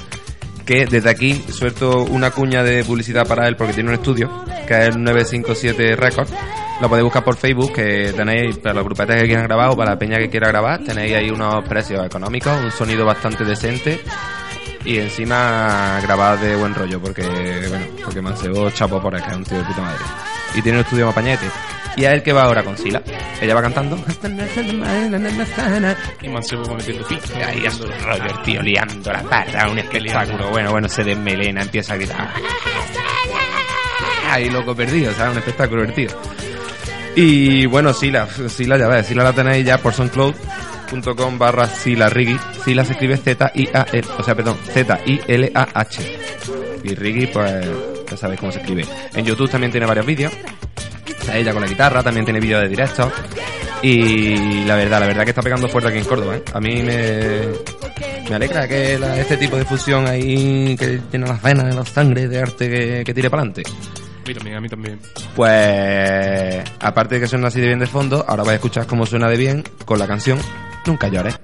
que 0.64 0.86
desde 0.86 1.10
aquí 1.10 1.34
suelto 1.50 2.02
una 2.04 2.30
cuña 2.30 2.62
de 2.62 2.84
publicidad 2.84 3.26
para 3.26 3.46
él 3.48 3.56
porque 3.56 3.74
tiene 3.74 3.90
un 3.90 3.94
estudio, 3.96 4.44
que 4.66 4.74
es 4.74 4.88
el 4.94 5.02
957 5.02 5.96
Records. 5.96 6.32
Lo 6.80 6.88
podéis 6.88 7.04
buscar 7.04 7.24
por 7.24 7.36
Facebook, 7.36 7.72
que 7.72 8.12
tenéis 8.16 8.58
para 8.58 8.74
los 8.74 8.84
grupetes 8.84 9.20
que 9.20 9.26
quieran 9.26 9.46
grabar 9.46 9.70
o 9.70 9.76
para 9.76 9.90
la 9.92 9.98
peña 9.98 10.18
que 10.18 10.30
quiera 10.30 10.48
grabar, 10.48 10.78
tenéis 10.84 11.14
ahí 11.14 11.28
unos 11.28 11.68
precios 11.68 12.06
económicos, 12.06 12.52
un 12.60 12.70
sonido 12.70 13.04
bastante 13.04 13.44
decente 13.44 14.00
y 14.84 14.98
encima 14.98 15.98
grabar 16.02 16.38
de 16.38 16.56
buen 16.56 16.74
rollo, 16.74 17.00
porque 17.00 17.22
bueno, 17.68 17.84
porque 18.04 18.22
Mansebo 18.22 18.70
chapo 18.70 19.02
por 19.02 19.14
acá, 19.14 19.32
es 19.32 19.36
un 19.36 19.44
tío 19.44 19.58
de 19.58 19.64
puta 19.64 19.82
madre. 19.82 20.04
Y 20.54 20.62
tiene 20.62 20.78
un 20.78 20.84
estudio 20.84 21.06
mapañete. 21.06 21.46
Y 21.96 22.04
es 22.04 22.12
el 22.12 22.22
que 22.22 22.32
va 22.32 22.44
ahora 22.44 22.62
con 22.62 22.78
Sila. 22.78 23.02
Ella 23.40 23.54
va 23.54 23.62
cantando. 23.62 23.96
Y 26.22 26.28
Mansebo 26.28 26.62
va 26.62 26.74
metiendo 26.76 27.06
pizza. 27.06 27.38
Ahí 27.44 27.66
a 27.66 27.70
su 27.70 27.84
rollo, 27.84 28.24
el 28.24 28.42
tío 28.42 28.62
liando 28.62 29.12
la 29.12 29.22
parra, 29.24 29.68
un 29.68 29.78
espectáculo. 29.78 30.48
Bueno, 30.50 30.70
bueno, 30.70 30.88
se 30.88 31.02
desmelena, 31.02 31.62
empieza 31.62 31.94
a 31.94 31.96
gritar. 31.96 32.30
Ahí 34.30 34.48
loco 34.48 34.74
perdido, 34.76 35.12
¿sabes? 35.12 35.32
Un 35.32 35.38
espectáculo 35.38 35.82
divertido. 35.82 36.18
Y 37.20 37.66
bueno, 37.66 37.92
Sila, 37.92 38.28
Sila 38.48 38.78
ya 38.78 38.86
ves, 38.86 39.08
Sila 39.08 39.24
la 39.24 39.32
tenéis 39.32 39.66
ya 39.66 39.78
por 39.78 39.92
soundcloud.com 39.92 41.36
barra 41.36 41.66
Sila 41.66 42.08
Riggy. 42.08 42.38
Sila 42.64 42.84
se 42.84 42.92
escribe 42.92 43.16
Z-I-A-L, 43.16 44.08
o 44.16 44.22
sea, 44.22 44.36
perdón, 44.36 44.56
Z-I-L-A-H. 44.72 46.18
Y 46.84 46.94
Riggy, 46.94 47.26
pues, 47.26 47.66
ya 48.08 48.16
sabéis 48.16 48.38
cómo 48.38 48.52
se 48.52 48.60
escribe. 48.60 48.84
En 49.16 49.24
YouTube 49.24 49.50
también 49.50 49.72
tiene 49.72 49.84
varios 49.84 50.06
vídeos. 50.06 50.32
Está 51.08 51.36
ella 51.36 51.52
con 51.52 51.60
la 51.60 51.66
guitarra, 51.66 52.04
también 52.04 52.24
tiene 52.24 52.38
vídeos 52.38 52.62
de 52.62 52.68
directo. 52.68 53.10
Y 53.82 54.62
la 54.64 54.76
verdad, 54.76 55.00
la 55.00 55.06
verdad 55.08 55.24
que 55.24 55.30
está 55.30 55.42
pegando 55.42 55.68
fuerte 55.68 55.90
aquí 55.90 55.98
en 55.98 56.04
Córdoba, 56.04 56.36
¿eh? 56.36 56.42
A 56.54 56.60
mí 56.60 56.82
me, 56.84 57.48
me 58.30 58.36
alegra 58.36 58.68
que 58.68 58.94
este 59.18 59.36
tipo 59.38 59.56
de 59.56 59.64
fusión 59.64 60.06
ahí 60.06 60.76
que 60.78 61.00
llena 61.10 61.26
las 61.26 61.42
venas, 61.42 61.74
la 61.74 61.84
sangre 61.84 62.28
de 62.28 62.40
arte 62.40 62.70
que, 62.70 63.02
que 63.04 63.12
tire 63.12 63.28
para 63.28 63.42
adelante. 63.42 63.64
Mira, 64.28 64.42
mira, 64.44 64.58
a 64.58 64.60
mí 64.60 64.68
también. 64.68 65.00
Pues, 65.34 66.62
aparte 66.80 67.14
de 67.14 67.22
que 67.22 67.26
suena 67.26 67.48
así 67.48 67.62
de 67.62 67.66
bien 67.66 67.78
de 67.78 67.86
fondo, 67.86 68.26
ahora 68.28 68.42
vais 68.42 68.52
a 68.52 68.54
escuchar 68.56 68.86
cómo 68.86 69.06
suena 69.06 69.26
de 69.26 69.38
bien 69.38 69.64
con 69.86 69.98
la 69.98 70.06
canción 70.06 70.38
Nunca 70.86 71.08
llores. 71.08 71.38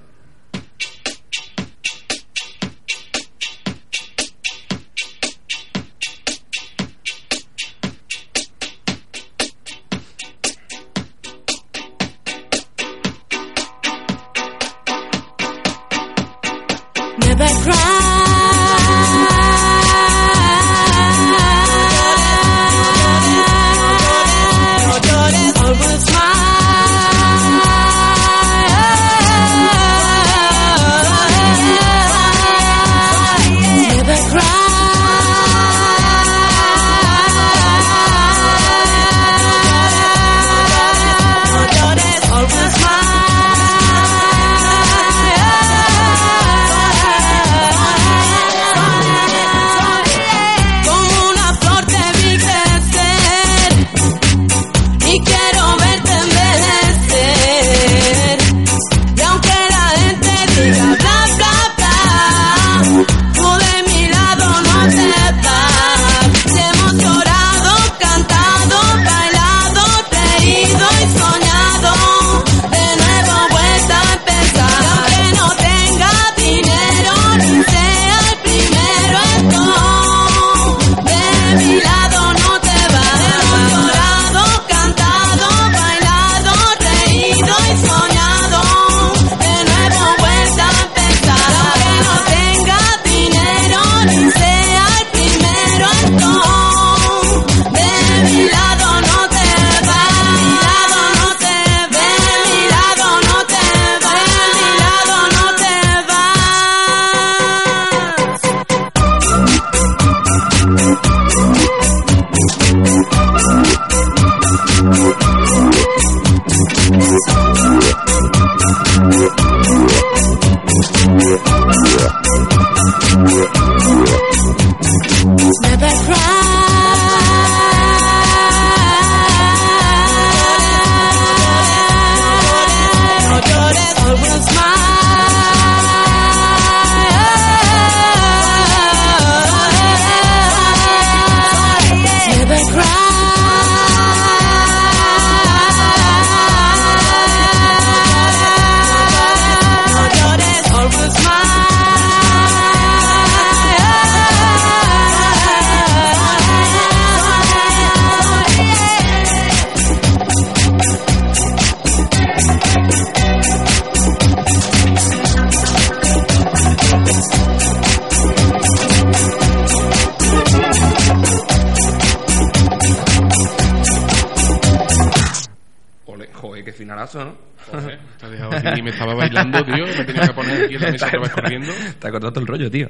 Bailando, 179.62 179.74
tío. 179.74 179.98
Me 179.98 180.04
tenía 180.04 180.28
que 180.28 180.34
poner 180.34 180.64
aquí 180.64 180.74
en 180.74 180.80
la 180.80 180.90
mesa 180.90 181.06
otra 181.06 181.20
vez 181.20 181.30
corriendo. 181.30 181.72
Te 181.98 182.08
ha 182.08 182.10
cortado 182.10 182.32
todo 182.32 182.40
el 182.40 182.46
rollo, 182.46 182.70
tío. 182.70 182.88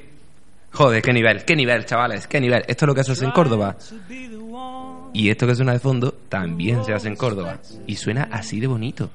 Joder, 0.72 1.02
qué 1.02 1.12
nivel, 1.12 1.44
qué 1.44 1.54
nivel, 1.54 1.84
chavales, 1.86 2.26
qué 2.26 2.40
nivel. 2.40 2.64
Esto 2.66 2.84
es 2.84 2.86
lo 2.88 2.94
que 2.94 3.04
se 3.04 3.12
hace 3.12 3.24
en 3.24 3.30
Córdoba. 3.30 3.76
Y 5.12 5.30
esto 5.30 5.46
que 5.46 5.54
suena 5.54 5.72
de 5.72 5.78
fondo 5.78 6.12
también 6.28 6.84
se 6.84 6.92
hace 6.92 7.08
en 7.08 7.16
Córdoba. 7.16 7.58
Y 7.86 7.96
suena 7.96 8.28
así 8.32 8.58
de 8.58 8.66
bonito. 8.66 9.10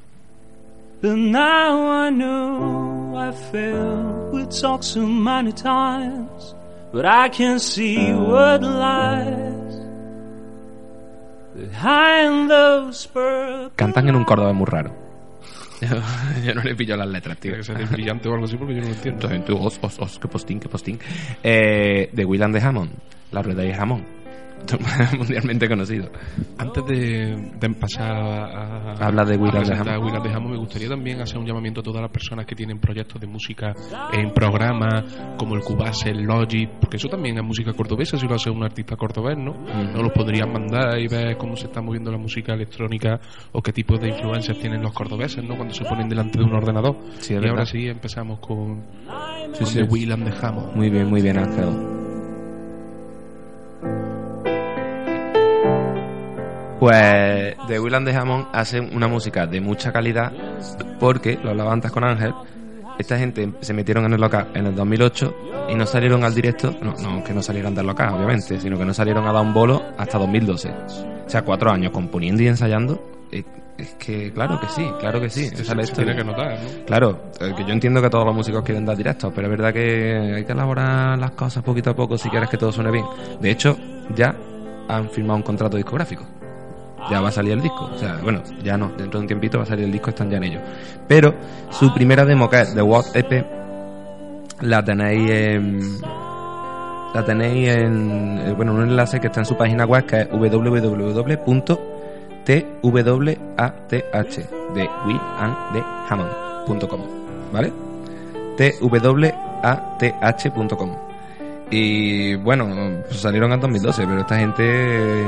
But 1.02 1.16
now 1.16 2.08
I 2.08 2.12
know 2.12 3.18
I 3.18 3.32
failed. 3.52 4.34
We 4.34 4.46
talked 4.48 4.84
so 4.84 5.06
many 5.06 5.54
times. 5.54 6.56
but 6.92 7.06
I 7.06 7.30
can 7.30 7.60
see 7.60 8.12
what 8.14 8.62
lies 8.62 9.76
behind 11.56 12.50
those 12.50 13.08
purple 13.08 13.72
Cantan 13.76 14.10
en 14.10 14.16
un 14.16 14.26
córdoba 14.26 14.54
muy 14.54 14.66
raro. 14.66 15.09
yo 16.46 16.54
no 16.54 16.64
le 16.64 16.76
pillo 16.76 16.96
las 16.98 17.08
letras, 17.08 17.38
tío. 17.38 17.52
Tiene 17.52 17.58
que 17.58 17.64
ser 17.64 17.88
brillante 17.88 18.30
o 18.30 18.34
algo 18.34 18.46
así 18.46 18.58
porque 18.58 18.76
yo 18.76 18.82
no 18.82 18.88
lo 18.88 18.94
entiendo. 18.94 19.28
Entonces, 19.32 19.46
tú, 19.46 19.58
os, 19.58 19.80
os, 19.82 20.00
os, 20.00 20.20
qué 20.20 20.28
postín, 20.28 20.60
qué 20.60 20.70
postín. 20.70 21.00
Eh, 21.44 22.10
de 22.12 22.26
William 22.26 22.52
de 22.52 22.62
Hammond, 22.62 22.92
la 23.32 23.42
rueda 23.42 23.64
de 23.64 23.74
jamón. 23.74 24.19
Mundialmente 25.18 25.68
conocido. 25.68 26.10
Antes 26.58 26.86
de, 26.86 27.52
de 27.60 27.70
pasar 27.72 28.12
a, 28.16 28.94
a- 28.94 29.08
Habla 29.08 29.26
de 29.26 29.38
Will 29.38 29.56
a 29.56 29.60
and 29.60 29.66
the 29.66 29.70
presentar 29.72 29.88
a 29.88 29.96
Hammond. 29.96 30.06
Will 30.06 30.16
and 30.16 30.24
the 30.24 30.30
Hammond, 30.36 30.52
me 30.54 30.58
gustaría 30.60 30.90
también 30.90 31.22
hacer 31.22 31.38
un 31.38 31.46
llamamiento 31.46 31.82
a 31.82 31.84
todas 31.84 32.02
las 32.02 32.12
personas 32.12 32.46
que 32.46 32.56
tienen 32.56 32.80
proyectos 32.80 33.20
de 33.20 33.28
música 33.28 33.74
en 34.14 34.32
programas 34.34 35.04
como 35.38 35.56
el 35.56 35.62
Cubase, 35.62 36.10
el 36.10 36.24
Logic, 36.24 36.70
porque 36.80 36.98
eso 36.98 37.08
también 37.08 37.38
es 37.38 37.44
música 37.44 37.74
cordobesa 37.74 38.18
si 38.18 38.28
lo 38.28 38.36
hace 38.36 38.50
un 38.50 38.64
artista 38.64 38.96
cordobés, 38.96 39.38
¿no? 39.38 39.54
No 39.94 40.02
los 40.04 40.12
podrían 40.14 40.52
mandar 40.52 41.00
y 41.00 41.08
ver 41.08 41.38
cómo 41.38 41.56
se 41.56 41.66
está 41.68 41.82
moviendo 41.82 42.12
la 42.12 42.18
música 42.18 42.54
electrónica 42.54 43.20
o 43.52 43.62
qué 43.62 43.72
tipo 43.74 43.98
de 43.98 44.10
influencias 44.10 44.58
tienen 44.60 44.82
los 44.82 44.94
cordobeses, 44.94 45.44
¿no? 45.44 45.56
Cuando 45.56 45.74
se 45.74 45.86
ponen 45.86 46.08
delante 46.10 46.38
de 46.40 46.46
un 46.46 46.54
ordenador. 46.54 46.96
Sí, 47.20 47.34
y 47.34 47.36
verdad. 47.38 47.52
ahora 47.52 47.66
sí 47.66 47.88
empezamos 47.88 48.40
con, 48.40 48.84
Sí, 49.54 49.60
con 49.60 49.68
sí. 49.68 50.08
The 50.08 50.46
Hammond. 50.46 50.76
Muy 50.76 50.90
bien, 50.90 51.08
muy 51.10 51.22
bien, 51.22 51.38
Ángel. 51.38 52.09
Pues 56.80 57.56
The 57.68 57.80
Will 57.80 57.94
and 57.94 58.08
the 58.08 58.16
Hammond 58.16 58.48
hacen 58.54 58.96
una 58.96 59.08
música 59.08 59.46
de 59.46 59.60
mucha 59.60 59.92
calidad 59.92 60.32
porque, 61.00 61.38
lo 61.44 61.50
hablaba 61.50 61.74
antes 61.74 61.92
con 61.92 62.04
Ángel, 62.04 62.34
esta 62.98 63.18
gente 63.18 63.52
se 63.62 63.74
metieron 63.74 64.06
en 64.06 64.14
el 64.14 64.22
local 64.22 64.50
en 64.54 64.68
el 64.68 64.76
2008 64.76 65.36
y 65.70 65.76
no 65.76 65.86
salieron 65.86 66.24
al 66.24 66.34
directo, 66.34 66.76
no, 66.82 66.94
no 66.94 67.24
que 67.24 67.34
no 67.34 67.42
salieran 67.42 67.76
del 67.76 67.86
local, 67.86 68.14
obviamente, 68.14 68.60
sino 68.60 68.78
que 68.78 68.86
no 68.86 68.94
salieron 68.94 69.28
a 69.28 69.34
dar 69.34 69.42
un 69.42 69.54
bolo 69.54 69.84
hasta 69.98 70.18
2012. 70.18 70.70
O 70.70 71.30
sea, 71.30 71.44
cuatro 71.44 71.72
años 71.72 71.92
componiendo 71.92 72.42
y 72.44 72.48
ensayando. 72.48 73.02
Es 73.32 73.96
que, 73.96 74.32
claro 74.34 74.60
que 74.60 74.68
sí, 74.68 74.86
claro 75.00 75.22
que 75.22 75.30
sí. 75.30 75.46
Esa 75.46 75.62
es 75.62 75.76
la 75.76 75.86
Se 75.86 75.94
tiene 75.94 76.16
que 76.16 76.24
notar, 76.24 76.60
¿no? 76.60 76.86
Claro, 76.86 77.32
eh, 77.40 77.54
que 77.56 77.64
yo 77.64 77.72
entiendo 77.72 78.02
que 78.02 78.10
todos 78.10 78.26
los 78.26 78.36
músicos 78.36 78.62
quieren 78.64 78.86
dar 78.86 78.98
directos, 78.98 79.32
pero 79.34 79.48
es 79.48 79.52
verdad 79.52 79.74
que 79.74 80.34
hay 80.36 80.44
que 80.44 80.52
elaborar 80.52 81.18
las 81.18 81.32
cosas 81.32 81.64
poquito 81.64 81.92
a 81.92 81.96
poco 81.96 82.18
si 82.18 82.30
quieres 82.30 82.50
que 82.50 82.58
todo 82.58 82.74
suene 82.74 82.92
bien. 82.92 83.06
De 83.40 83.52
hecho, 83.52 83.78
ya 84.14 84.36
han 84.90 85.10
firmado 85.10 85.38
un 85.38 85.44
contrato 85.44 85.78
discográfico. 85.78 86.26
Ya 87.10 87.22
va 87.22 87.30
a 87.30 87.32
salir 87.32 87.54
el 87.54 87.62
disco. 87.62 87.90
O 87.94 87.98
sea, 87.98 88.20
bueno, 88.22 88.42
ya 88.64 88.78
no, 88.78 88.90
dentro 88.90 89.20
de 89.20 89.24
un 89.24 89.28
tiempito 89.28 89.58
va 89.58 89.64
a 89.64 89.68
salir 89.68 89.86
el 89.86 89.92
disco, 89.92 90.10
están 90.10 90.30
ya 90.30 90.38
en 90.38 90.44
ello. 90.44 90.60
Pero 91.08 91.34
su 91.70 91.94
primera 91.94 92.26
demo, 92.26 92.50
que 92.50 92.62
es 92.62 92.74
The 92.76 92.82
What 92.82 93.06
EP, 93.16 93.46
la 94.62 94.84
tenéis 94.84 95.30
en. 95.32 95.80
La 97.14 97.24
tenéis 97.26 97.70
en. 97.70 98.40
eh, 98.46 98.54
Bueno, 98.56 98.74
un 98.74 98.82
enlace 98.84 99.20
que 99.20 99.28
está 99.28 99.40
en 99.42 99.46
su 99.46 99.56
página 99.58 99.86
web 99.86 100.06
que 100.06 100.22
es 100.22 100.30
www.twath 100.30 101.78
de 104.74 104.90
Will 105.06 105.20
and 105.40 105.56
the 105.74 105.84
Hammond.com, 106.10 107.02
¿vale? 107.52 107.72
twath.com. 110.00 110.92
Y 111.72 112.36
bueno, 112.36 112.68
pues 113.08 113.20
salieron 113.22 113.52
en 113.54 113.60
2012, 113.60 114.06
pero 114.08 114.22
esta 114.22 114.38
gente 114.40 115.24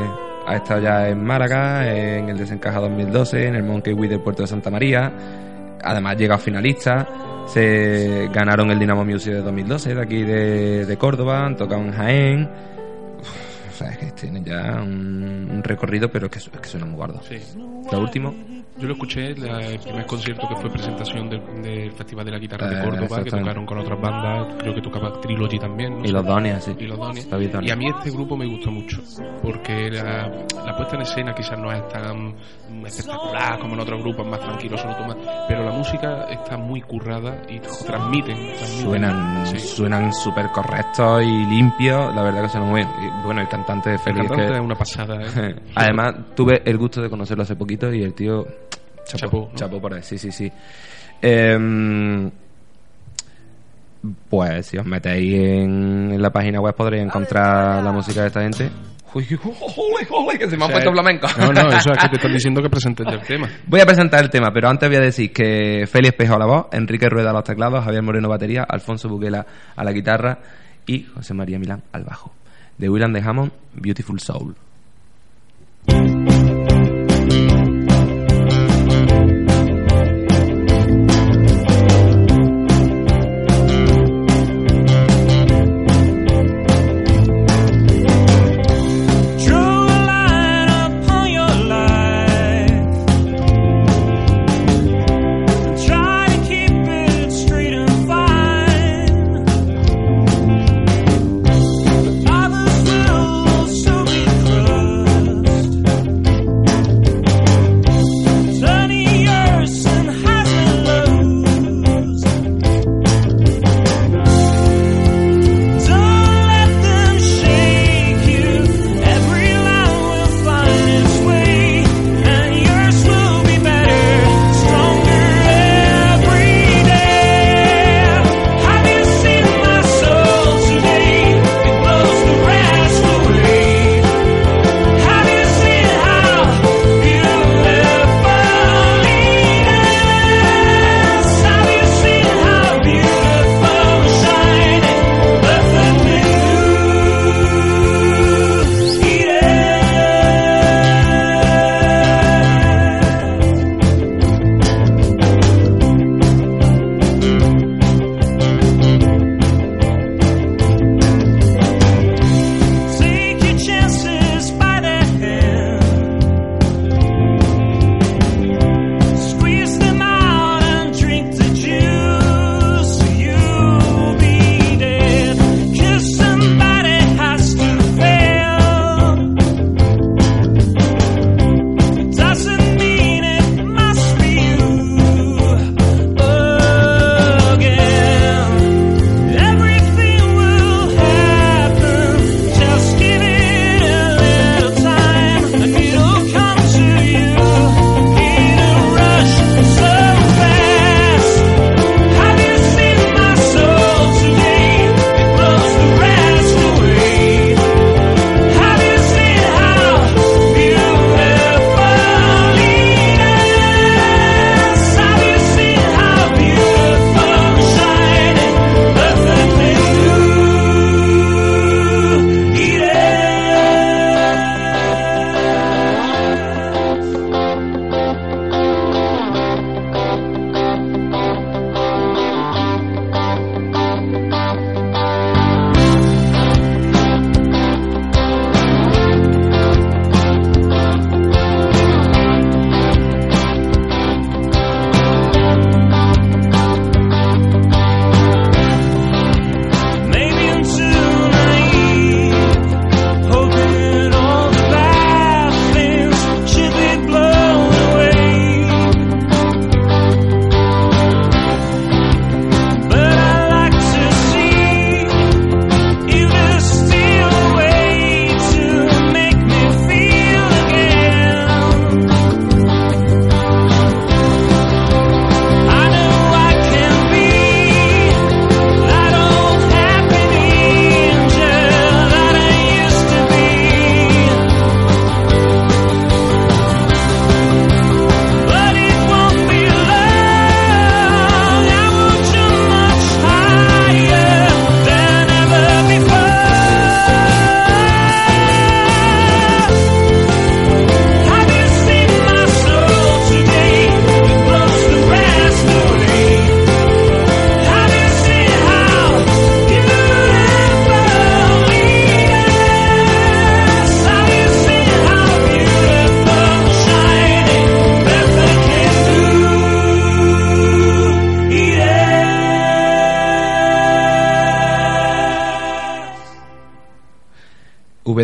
ha 0.46 0.56
estado 0.56 0.82
ya 0.82 1.08
en 1.08 1.24
Málaga, 1.24 1.88
en 1.88 2.30
el 2.30 2.38
Desencaja 2.38 2.80
2012, 2.80 3.48
en 3.48 3.56
el 3.56 3.64
Monkey 3.64 3.94
With 3.94 4.10
del 4.10 4.22
Puerto 4.22 4.44
de 4.44 4.48
Santa 4.48 4.70
María. 4.70 5.12
Además, 5.84 6.18
llegado 6.18 6.40
finalista. 6.40 7.08
Se 7.48 8.30
ganaron 8.32 8.72
el 8.72 8.80
Dinamo 8.80 9.04
Music 9.04 9.34
de 9.34 9.42
2012 9.42 9.96
de 9.96 10.02
aquí 10.02 10.24
de, 10.24 10.86
de 10.86 10.98
Córdoba, 10.98 11.46
han 11.46 11.56
tocado 11.56 11.82
en 11.82 11.92
Jaén. 11.92 12.50
Uf, 13.20 13.72
o 13.72 13.76
sea, 13.76 13.90
es 13.90 13.98
que 13.98 14.12
tienen 14.12 14.46
ya 14.46 14.82
un, 14.82 15.50
un 15.52 15.64
recorrido, 15.64 16.10
pero 16.10 16.28
es 16.28 16.32
que, 16.32 16.40
es 16.40 16.50
que 16.50 16.68
suena 16.68 16.86
muy 16.86 16.96
guardo. 16.96 17.22
Sí. 17.24 17.38
Lo 17.92 18.00
último, 18.00 18.34
Yo 18.78 18.88
lo 18.88 18.94
escuché 18.94 19.36
la- 19.36 19.60
el 19.60 19.80
primer 19.80 20.06
concierto 20.06 20.48
que 20.48 20.56
fue 20.56 20.70
presentación 20.70 21.30
del, 21.30 21.62
del 21.62 21.92
Festival 21.92 22.26
de 22.26 22.32
la 22.32 22.40
Guitarra 22.40 22.68
de 22.68 22.80
Eh, 22.80 22.84
Córdoba, 22.84 23.24
que 23.24 23.30
tocaron 23.30 23.66
con 23.66 23.78
otras 23.80 24.00
bandas, 24.02 24.56
creo 24.60 24.74
que 24.74 24.82
tocaba 24.82 25.20
Trilogy 25.22 25.60
también. 25.60 26.00
no 26.00 26.06
y 26.06 26.08
los 26.12 26.26
Donia, 26.26 26.60
sí. 26.62 26.74
y 26.80 26.86
los 26.88 26.98
Donia. 26.98 27.24
Y 27.62 27.70
a 27.70 27.76
mí 27.76 27.88
este 27.90 28.10
grupo 28.12 28.36
me 28.38 28.46
gustó 28.48 28.72
mucho, 28.72 29.02
porque 29.44 29.90
la, 29.92 30.28
la 30.66 30.76
puesta 30.78 30.96
en 30.96 31.02
escena 31.02 31.34
quizás 31.36 31.60
no 31.60 31.72
es 31.72 31.86
tan 31.90 32.34
espectacular 32.86 33.60
como 33.60 33.74
en 33.74 33.80
otros 33.82 34.02
grupos 34.02 34.26
más 34.28 34.40
tranquilos, 34.40 34.80
solo 34.82 34.96
toma, 34.96 35.16
pero 35.48 35.64
la 35.66 35.72
música 35.74 36.24
está 36.30 36.58
muy 36.58 36.82
currada 36.82 37.42
y 37.50 37.60
transmiten. 37.60 38.36
transmiten. 38.38 38.56
Suenan 38.82 39.46
Sí. 39.48 39.60
suenan 39.60 40.14
súper 40.14 40.48
correctos 40.48 41.22
y 41.24 41.46
limpios, 41.46 42.16
la 42.16 42.24
verdad 42.24 42.44
que 42.44 42.50
suenan 42.50 42.70
muy 42.70 42.80
bien. 42.82 42.90
Y, 43.02 43.26
bueno, 43.26 43.42
el 43.42 43.48
cantante 43.50 43.90
de 43.90 43.96
El 43.96 44.02
Félix 44.02 44.28
cantante 44.28 44.52
que- 44.54 44.58
es 44.60 44.64
una 44.66 44.76
pasada. 44.76 45.22
¿eh? 45.22 45.56
Además, 45.76 46.16
tuve 46.36 46.62
el 46.66 46.78
gusto 46.78 47.02
de 47.02 47.10
conocerlo 47.10 47.44
hace 47.44 47.56
poquito 47.56 47.94
y 47.94 48.02
el 48.04 48.14
tío. 48.14 48.46
Chapó, 49.06 49.50
¿no? 49.52 49.56
chapó 49.56 49.82
por 49.82 49.94
ahí, 49.94 50.04
sí, 50.04 50.18
sí, 50.18 50.32
sí. 50.32 50.52
Em, 51.22 52.32
pues 54.30 54.66
si 54.66 54.78
os 54.78 54.86
metéis 54.86 55.34
en, 55.36 56.12
en 56.14 56.22
la 56.22 56.32
página 56.32 56.60
web 56.60 56.74
podréis 56.76 57.04
encontrar 57.04 57.84
la 57.84 57.92
música 57.92 58.22
de 58.22 58.28
esta 58.28 58.42
gente. 58.42 58.70
Uy, 59.14 59.26
jole, 59.26 60.06
jole, 60.08 60.40
que 60.40 60.50
se 60.50 60.56
me 60.56 60.64
ha 60.64 60.68
O 60.68 60.70
sea, 60.70 60.76
puesto 60.78 60.92
flamenco. 60.92 61.28
No, 61.38 61.52
no, 61.52 61.70
eso 61.70 61.92
es 61.92 61.98
que 61.98 62.10
te 62.10 62.16
están 62.16 62.34
diciendo 62.34 62.62
que 62.62 62.70
presentes 62.70 63.06
el 63.08 63.22
tema. 63.22 63.50
Voy 63.68 63.82
a 63.82 63.86
presentar 63.86 64.24
el 64.24 64.30
tema, 64.30 64.52
pero 64.54 64.70
antes 64.70 64.88
voy 64.88 64.98
a 64.98 65.02
decir 65.02 65.34
que 65.34 65.86
Félix 65.86 66.14
Espejo 66.14 66.36
a 66.36 66.40
la 66.40 66.46
voz, 66.46 66.68
Enrique 66.72 67.10
Rueda 67.10 67.32
a 67.32 67.34
los 67.34 67.44
teclados, 67.44 67.84
Javier 67.84 68.04
Moreno 68.04 68.30
batería, 68.30 68.66
Alfonso 68.68 69.10
Buguela 69.10 69.46
a 69.76 69.84
la 69.84 69.92
guitarra 69.92 70.40
y 70.86 71.04
José 71.04 71.34
María 71.34 71.60
Milán 71.60 71.84
al 71.92 72.06
bajo. 72.06 72.34
De 72.78 72.90
William 72.90 73.12
de 73.12 73.22
Hammond, 73.22 73.52
Beautiful 73.74 74.20
Soul. 74.20 74.56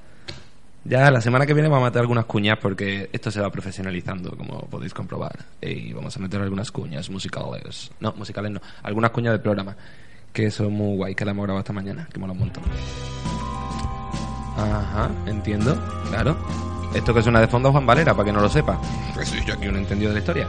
Ya 0.86 1.10
la 1.10 1.21
semana 1.21 1.45
que 1.45 1.53
viene 1.53 1.69
vamos 1.69 1.86
a 1.86 1.89
meter 1.89 2.01
algunas 2.01 2.25
cuñas 2.25 2.58
porque 2.62 3.10
esto 3.13 3.32
se 3.32 3.39
va 3.39 3.49
profesionalizando, 3.49 4.36
como 4.36 4.67
podéis 4.67 4.93
comprobar. 4.93 5.45
Y 5.62 5.93
vamos 5.93 6.17
a 6.17 6.19
meter 6.19 6.41
algunas 6.41 6.71
cuñas 6.71 7.10
musicales. 7.10 7.91
No, 8.01 8.12
musicales 8.13 8.51
no. 8.51 8.62
Algunas 8.82 9.12
cuñas 9.12 9.34
del 9.34 9.41
programa. 9.41 9.75
Que 10.33 10.49
son 10.49 10.73
muy 10.73 10.97
guay, 10.97 11.15
que 11.15 11.25
la 11.25 11.31
hemos 11.31 11.43
grabado 11.43 11.59
esta 11.59 11.73
mañana, 11.73 12.07
que 12.11 12.19
mola 12.19 12.33
un 12.33 12.39
montón. 12.39 12.63
Ajá, 14.57 15.09
entiendo, 15.27 15.77
claro. 16.09 16.35
Esto 16.93 17.13
que 17.13 17.21
suena 17.21 17.39
de 17.39 17.47
fondo 17.47 17.69
es 17.69 17.73
Juan 17.73 17.85
Valera, 17.85 18.13
para 18.13 18.25
que 18.25 18.33
no 18.33 18.41
lo 18.41 18.49
sepa. 18.49 18.79
Pues 19.13 19.27
soy 19.29 19.43
yo 19.45 19.53
aquí 19.53 19.67
un 19.67 19.77
entendido 19.77 20.09
de 20.09 20.15
la 20.15 20.19
historia. 20.19 20.47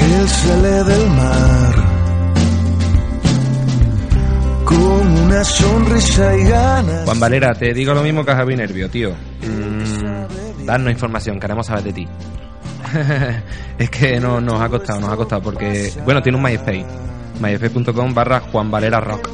Él 0.00 0.28
sale 0.28 0.84
del 0.84 1.10
mar 1.10 1.74
con 4.64 5.18
una 5.24 5.44
sonrisa 5.44 6.36
y 6.36 6.44
ganas. 6.44 7.04
Juan 7.04 7.20
Valera, 7.20 7.54
te 7.54 7.74
digo 7.74 7.92
lo 7.92 8.02
mismo 8.02 8.24
que 8.24 8.30
a 8.30 8.36
Javi 8.36 8.56
Nervio, 8.56 8.88
tío. 8.88 9.10
Mm, 9.42 10.64
danos 10.64 10.92
información, 10.92 11.38
queremos 11.38 11.66
saber 11.66 11.84
de 11.84 11.92
ti. 11.92 12.08
es 13.78 13.90
que 13.90 14.20
no, 14.20 14.40
nos 14.40 14.60
ha 14.60 14.68
costado, 14.68 15.00
nos 15.00 15.10
ha 15.10 15.16
costado, 15.16 15.42
porque, 15.42 15.92
bueno, 16.04 16.22
tiene 16.22 16.38
un 16.38 16.44
MySpace. 16.44 16.86
MySpace.com 17.40 18.14
barra 18.14 18.40
Juan 18.40 18.70
Valera 18.70 19.00
Rock. 19.00 19.28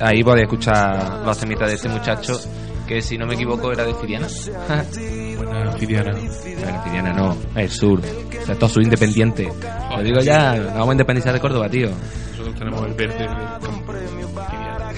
Ahí 0.00 0.22
podéis 0.24 0.44
escuchar 0.44 1.22
los 1.24 1.38
temitas 1.38 1.68
de 1.68 1.74
este 1.74 1.88
muchacho, 1.88 2.40
que 2.86 3.02
si 3.02 3.18
no 3.18 3.26
me 3.26 3.34
equivoco 3.34 3.72
era 3.72 3.84
de 3.84 3.94
Firiana. 3.94 4.26
Buena 5.36 5.72
Fidiana. 5.72 6.12
Bueno, 6.12 6.82
Firiana 6.84 7.12
no, 7.12 7.36
el 7.54 7.70
sur. 7.70 8.00
O 8.00 8.46
sea, 8.46 8.54
todo 8.54 8.68
sur 8.68 8.82
independiente. 8.82 9.50
Lo 9.90 10.02
digo 10.02 10.20
ya, 10.20 10.54
nos 10.54 10.72
vamos 10.72 10.88
a 10.88 10.92
independizar 10.92 11.32
de 11.32 11.40
Córdoba, 11.40 11.68
tío. 11.68 11.90
Nosotros 12.30 12.54
tenemos 12.56 12.86
el 12.86 12.94
verde 12.94 13.18
del 13.18 13.28
campo. 13.28 13.92
Fidiana. 13.92 14.90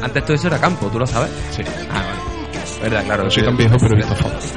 Antes 0.02 0.24
todo 0.24 0.34
eso 0.34 0.46
era 0.48 0.58
campo, 0.58 0.86
¿tú 0.88 0.98
lo 0.98 1.06
sabes? 1.06 1.30
Sí. 1.50 1.62
Ah, 1.90 2.02
vale. 2.02 2.34
Verdad, 2.82 3.04
claro. 3.04 3.24
No 3.24 3.30
soy 3.30 3.42
tan 3.42 3.56
viejo, 3.56 3.76
pero 3.78 3.94
he 3.94 3.96
visto 3.96 4.14
fotos. 4.16 4.52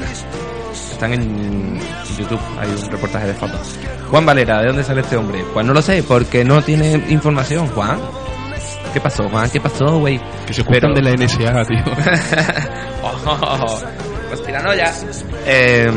Están 0.97 1.13
en 1.13 1.79
YouTube, 2.17 2.39
hay 2.59 2.71
un 2.71 2.91
reportaje 2.91 3.27
de 3.27 3.33
fotos. 3.35 3.77
Juan 4.09 4.25
Valera, 4.25 4.61
¿de 4.61 4.67
dónde 4.69 4.83
sale 4.83 5.01
este 5.01 5.15
hombre? 5.15 5.45
Pues 5.53 5.63
no 5.63 5.71
lo 5.71 5.79
sé, 5.83 6.01
porque 6.01 6.43
no 6.43 6.59
tiene 6.63 6.93
información, 7.09 7.67
Juan. 7.67 7.99
¿Qué 8.91 8.99
pasó, 8.99 9.29
Juan? 9.29 9.47
¿Qué 9.51 9.61
pasó, 9.61 9.99
güey? 9.99 10.19
Que 10.47 10.53
se 10.55 10.63
ocupan 10.63 10.95
de 10.95 11.03
la 11.03 11.11
NSA, 11.11 11.65
tío. 11.65 11.83
oh. 13.03 13.79
Eh, 15.45 15.87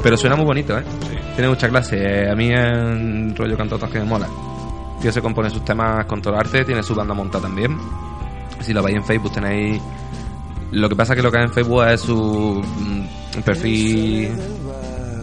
pero 0.00 0.16
suena 0.16 0.36
muy 0.36 0.44
bonito, 0.44 0.78
¿eh? 0.78 0.84
Tiene 1.34 1.48
mucha 1.48 1.68
clase. 1.68 1.96
Eh, 1.98 2.30
a 2.30 2.36
mí 2.36 2.48
en 2.52 3.34
rollo 3.34 3.56
cantautas 3.56 3.90
que 3.90 3.98
me 3.98 4.04
mola. 4.04 4.28
Tío 5.00 5.10
se 5.10 5.20
compone 5.20 5.50
sus 5.50 5.64
temas 5.64 6.06
con 6.06 6.22
todo 6.22 6.36
arte, 6.36 6.64
tiene 6.64 6.84
su 6.84 6.94
banda 6.94 7.14
montada 7.14 7.48
también. 7.48 7.76
Si 8.60 8.72
lo 8.72 8.80
veis 8.80 8.96
en 8.96 9.04
Facebook 9.04 9.32
tenéis... 9.32 9.82
Lo 10.70 10.88
que 10.88 10.94
pasa 10.94 11.14
es 11.14 11.16
que 11.16 11.22
lo 11.24 11.32
que 11.32 11.38
hay 11.38 11.44
en 11.46 11.52
Facebook 11.52 11.82
es 11.88 12.00
su 12.00 12.62
mm, 13.36 13.42
perfil 13.42 14.30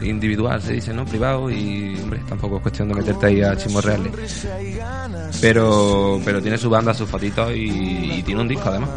individual, 0.03 0.61
se 0.61 0.73
dice, 0.73 0.93
¿no? 0.93 1.05
Privado 1.05 1.49
y, 1.49 1.97
hombre, 2.01 2.21
tampoco 2.27 2.57
es 2.57 2.61
cuestión 2.61 2.89
de 2.89 2.95
meterte 2.95 3.25
ahí 3.27 3.41
a 3.41 3.55
chismorrearle. 3.55 4.11
Pero, 5.41 6.19
pero 6.25 6.41
tiene 6.41 6.57
su 6.57 6.69
banda, 6.69 6.93
sus 6.93 7.09
fotitos 7.09 7.51
y, 7.55 8.19
y 8.19 8.23
tiene 8.23 8.41
un 8.41 8.47
disco 8.47 8.69
además. 8.69 8.89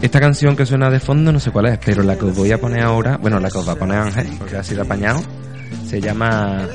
Esta 0.00 0.20
canción 0.20 0.54
que 0.54 0.66
suena 0.66 0.90
de 0.90 1.00
fondo 1.00 1.32
no 1.32 1.40
sé 1.40 1.50
cuál 1.50 1.66
es, 1.66 1.78
pero 1.84 2.02
la 2.02 2.18
que 2.18 2.26
os 2.26 2.36
voy 2.36 2.52
a 2.52 2.60
poner 2.60 2.82
ahora, 2.82 3.16
bueno, 3.16 3.40
la 3.40 3.50
que 3.50 3.58
os 3.58 3.66
va 3.66 3.72
a 3.72 3.76
poner 3.76 3.98
Ángel, 3.98 4.28
porque 4.38 4.56
ha 4.56 4.62
sido 4.62 4.82
apañado, 4.82 5.22
se 5.86 6.00
llama 6.00 6.68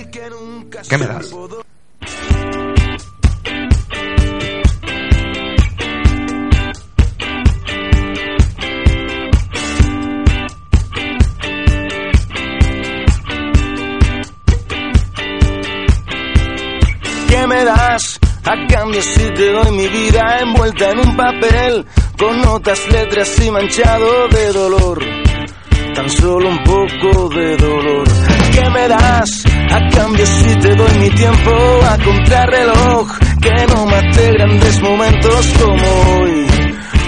¿Qué 0.90 0.98
me 0.98 1.06
das? 1.06 1.34
Mi 19.82 19.88
vida 19.88 20.38
envuelta 20.42 20.92
en 20.92 21.00
un 21.00 21.16
papel 21.16 21.86
con 22.16 22.40
notas, 22.42 22.80
letras 22.92 23.30
y 23.44 23.50
manchado 23.50 24.28
de 24.28 24.54
dolor. 24.54 25.00
Tan 25.96 26.08
solo 26.08 26.50
un 26.50 26.64
poco 26.64 27.30
de 27.30 27.58
dolor. 27.58 28.08
¿Qué 28.54 28.70
me 28.70 28.88
das? 28.88 29.44
A 29.72 29.80
cambio 29.90 30.26
si 30.26 30.56
te 30.60 30.76
doy 30.76 31.00
mi 31.00 31.10
tiempo 31.10 31.52
a 31.90 31.98
contrarreloj. 31.98 33.08
Que 33.42 33.66
no 33.68 33.86
mate 33.88 34.34
grandes 34.34 34.82
momentos 34.82 35.54
como 35.60 35.88
hoy. 36.14 36.48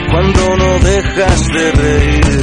Cuando 0.10 0.58
no 0.58 0.80
dejas 0.80 1.48
de 1.50 1.72
reír. 1.74 2.42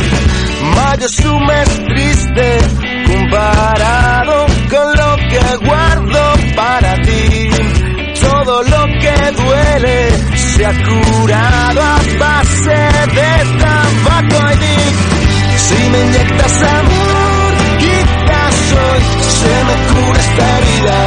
Mayo 0.76 1.06
es 1.06 1.24
un 1.24 1.46
mes 1.46 1.84
triste 1.86 2.58
comparado 3.06 4.46
con 4.70 4.86
lo 4.94 5.16
que 5.28 5.66
guardo 5.66 6.34
para. 6.54 6.89
Lo 8.62 8.86
que 9.00 9.14
duele 9.32 10.11
se 10.36 10.66
ha 10.66 10.72
curado 10.84 11.80
a 11.80 11.98
base 12.18 12.78
de 13.16 13.32
tabaco 13.58 14.52
y 14.52 14.56
dick. 14.58 14.96
Si 15.56 15.88
me 15.88 16.00
inyectas 16.02 16.62
amor, 16.62 17.54
quizás 17.78 18.56
hoy 18.72 19.02
se 19.40 19.54
me 19.64 19.76
cura 19.88 20.20
esta 20.20 20.44
herida. 20.58 20.98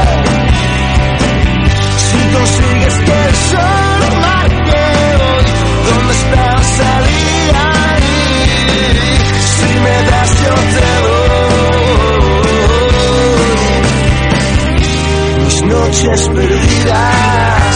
Si 1.98 2.20
consigues 2.36 2.96
que 3.06 3.18
el 3.28 3.36
sol 3.36 4.02
marque 4.20 4.84
hoy, 5.22 5.46
¿dónde 5.90 6.14
está 6.14 6.44
la 6.54 6.64
salida? 6.64 7.63
Noches 15.74 16.30
perdidas. 16.30 17.76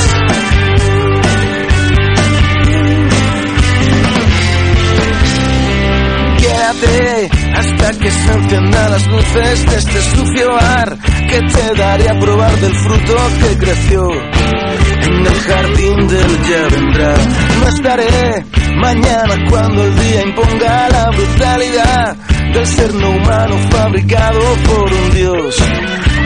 Quédate 6.37 7.29
hasta 7.55 7.91
que 7.99 8.11
se 8.11 8.33
enciendan 8.33 8.91
las 8.91 9.07
luces 9.07 9.65
de 9.65 9.75
este 9.77 10.01
sucio 10.15 10.51
bar 10.53 10.97
que 11.29 11.39
te 11.41 11.75
daré 11.75 12.09
a 12.09 12.19
probar 12.19 12.55
del 12.59 12.75
fruto 12.75 13.15
que 13.41 13.57
creció 13.57 14.11
en 14.11 15.25
el 15.25 15.39
jardín 15.49 16.07
del 16.07 16.31
ya 16.49 16.75
vendrá. 16.75 17.13
No 17.59 17.67
estaré 17.67 18.45
mañana 18.79 19.35
cuando 19.49 19.83
el 19.83 19.95
día 19.99 20.21
imponga 20.21 20.89
la 20.89 21.09
brutalidad 21.09 22.15
del 22.53 22.67
ser 22.67 22.93
no 22.93 23.09
humano 23.09 23.57
fabricado 23.71 24.39
por 24.67 24.93
un 24.93 25.09
dios 25.15 25.55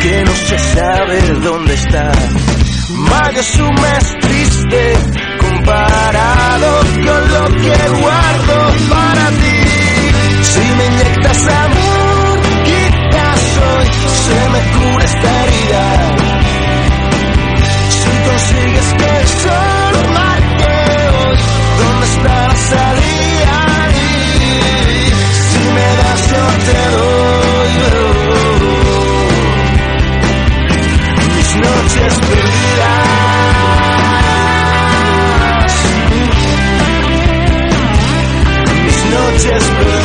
que 0.01 0.23
no 0.23 0.35
se 0.35 0.57
sabe 0.57 1.21
dónde 1.43 1.73
está. 1.75 2.11
Mayo 2.89 3.41
es 3.41 4.19
triste 4.19 4.93
comparado 5.39 6.79
con 7.05 7.33
lo 7.33 7.45
que 7.61 8.01
guardo 8.01 8.57
para 8.89 9.29
ti. 9.41 9.59
Si 10.41 10.75
me 10.77 10.85
inyectas 10.87 11.47
amor, 11.47 12.39
quizás 12.65 13.41
hoy 13.67 13.87
se 14.25 14.39
me 14.53 14.61
cura 14.75 15.05
esta 15.05 15.43
herida. 15.43 15.85
Si 17.99 18.11
consigues 18.29 18.93
que 18.97 19.09
el 19.21 19.27
sol 19.27 20.13
marque 20.13 20.75
hoy, 21.17 21.37
¿dónde 21.79 22.05
está 22.07 22.47
la 22.47 22.55
salida? 22.55 23.57
Si 25.51 25.63
me 25.75 25.87
das 26.01 26.21
yo 26.31 26.43
te 26.65 27.30
las 31.51 31.57
noches 31.57 32.19
perdidas. 32.19 33.41
Mis 38.85 39.05
noches 39.05 39.63
perdidas. 39.63 40.00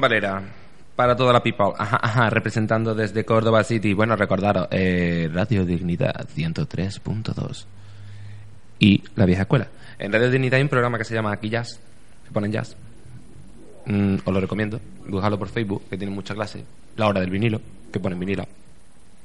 Valera, 0.00 0.42
para 0.96 1.16
toda 1.16 1.32
la 1.32 1.42
people, 1.42 1.72
representando 2.30 2.94
desde 2.94 3.24
Córdoba 3.24 3.64
City. 3.64 3.94
Bueno, 3.94 4.16
recordaros, 4.16 4.68
eh, 4.70 5.30
Radio 5.32 5.64
Dignidad 5.64 6.26
103.2 6.34 7.66
y 8.78 9.02
La 9.16 9.26
Vieja 9.26 9.42
Escuela. 9.42 9.68
En 9.98 10.12
Radio 10.12 10.30
Dignidad 10.30 10.56
hay 10.56 10.62
un 10.62 10.68
programa 10.68 10.98
que 10.98 11.04
se 11.04 11.14
llama 11.14 11.32
Aquí 11.32 11.48
Jazz, 11.48 11.80
que 12.24 12.30
ponen 12.32 12.52
jazz. 12.52 12.76
Mm, 13.86 14.16
os 14.24 14.34
lo 14.34 14.40
recomiendo, 14.40 14.80
buscadlo 15.06 15.38
por 15.38 15.48
Facebook, 15.48 15.82
que 15.88 15.96
tiene 15.96 16.12
mucha 16.14 16.34
clase. 16.34 16.64
La 16.96 17.06
hora 17.06 17.20
del 17.20 17.30
vinilo, 17.30 17.60
que 17.92 18.00
ponen 18.00 18.18
vinilo. 18.18 18.46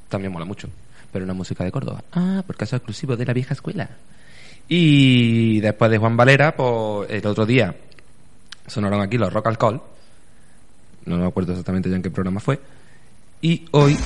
También 0.10 0.32
mola 0.32 0.46
mucho. 0.46 0.70
Pero 1.12 1.26
una 1.26 1.34
música 1.34 1.64
de 1.64 1.72
Córdoba. 1.72 2.04
Ah, 2.12 2.44
eso 2.48 2.64
es 2.64 2.74
exclusivo 2.74 3.16
de 3.16 3.26
La 3.26 3.34
Vieja 3.34 3.54
Escuela. 3.54 3.90
Y 4.68 5.60
después 5.62 5.92
de 5.92 5.98
Juan 5.98 6.18
Valera, 6.18 6.56
pues 6.56 7.10
el 7.10 7.26
otro 7.26 7.46
día 7.46 7.76
sonaron 8.68 9.02
aquí 9.02 9.18
los 9.18 9.32
Rock 9.32 9.48
Alcohol. 9.48 9.82
No 11.06 11.18
me 11.18 11.26
acuerdo 11.26 11.52
exactamente 11.52 11.90
ya 11.90 11.96
en 11.96 12.02
qué 12.02 12.10
programa 12.10 12.40
fue. 12.40 12.60
Y 13.42 13.66
hoy. 13.72 13.98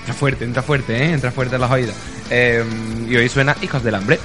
entra 0.00 0.14
fuerte, 0.14 0.44
entra 0.44 0.62
fuerte, 0.62 0.96
¿eh? 0.96 1.12
Entra 1.12 1.32
fuerte 1.32 1.54
en 1.56 1.60
las 1.60 1.70
oídas. 1.70 1.96
Eh, 2.30 2.64
y 3.08 3.16
hoy 3.16 3.28
suena 3.28 3.56
Hijos 3.62 3.82
del 3.82 3.94
Hambre. 3.94 4.18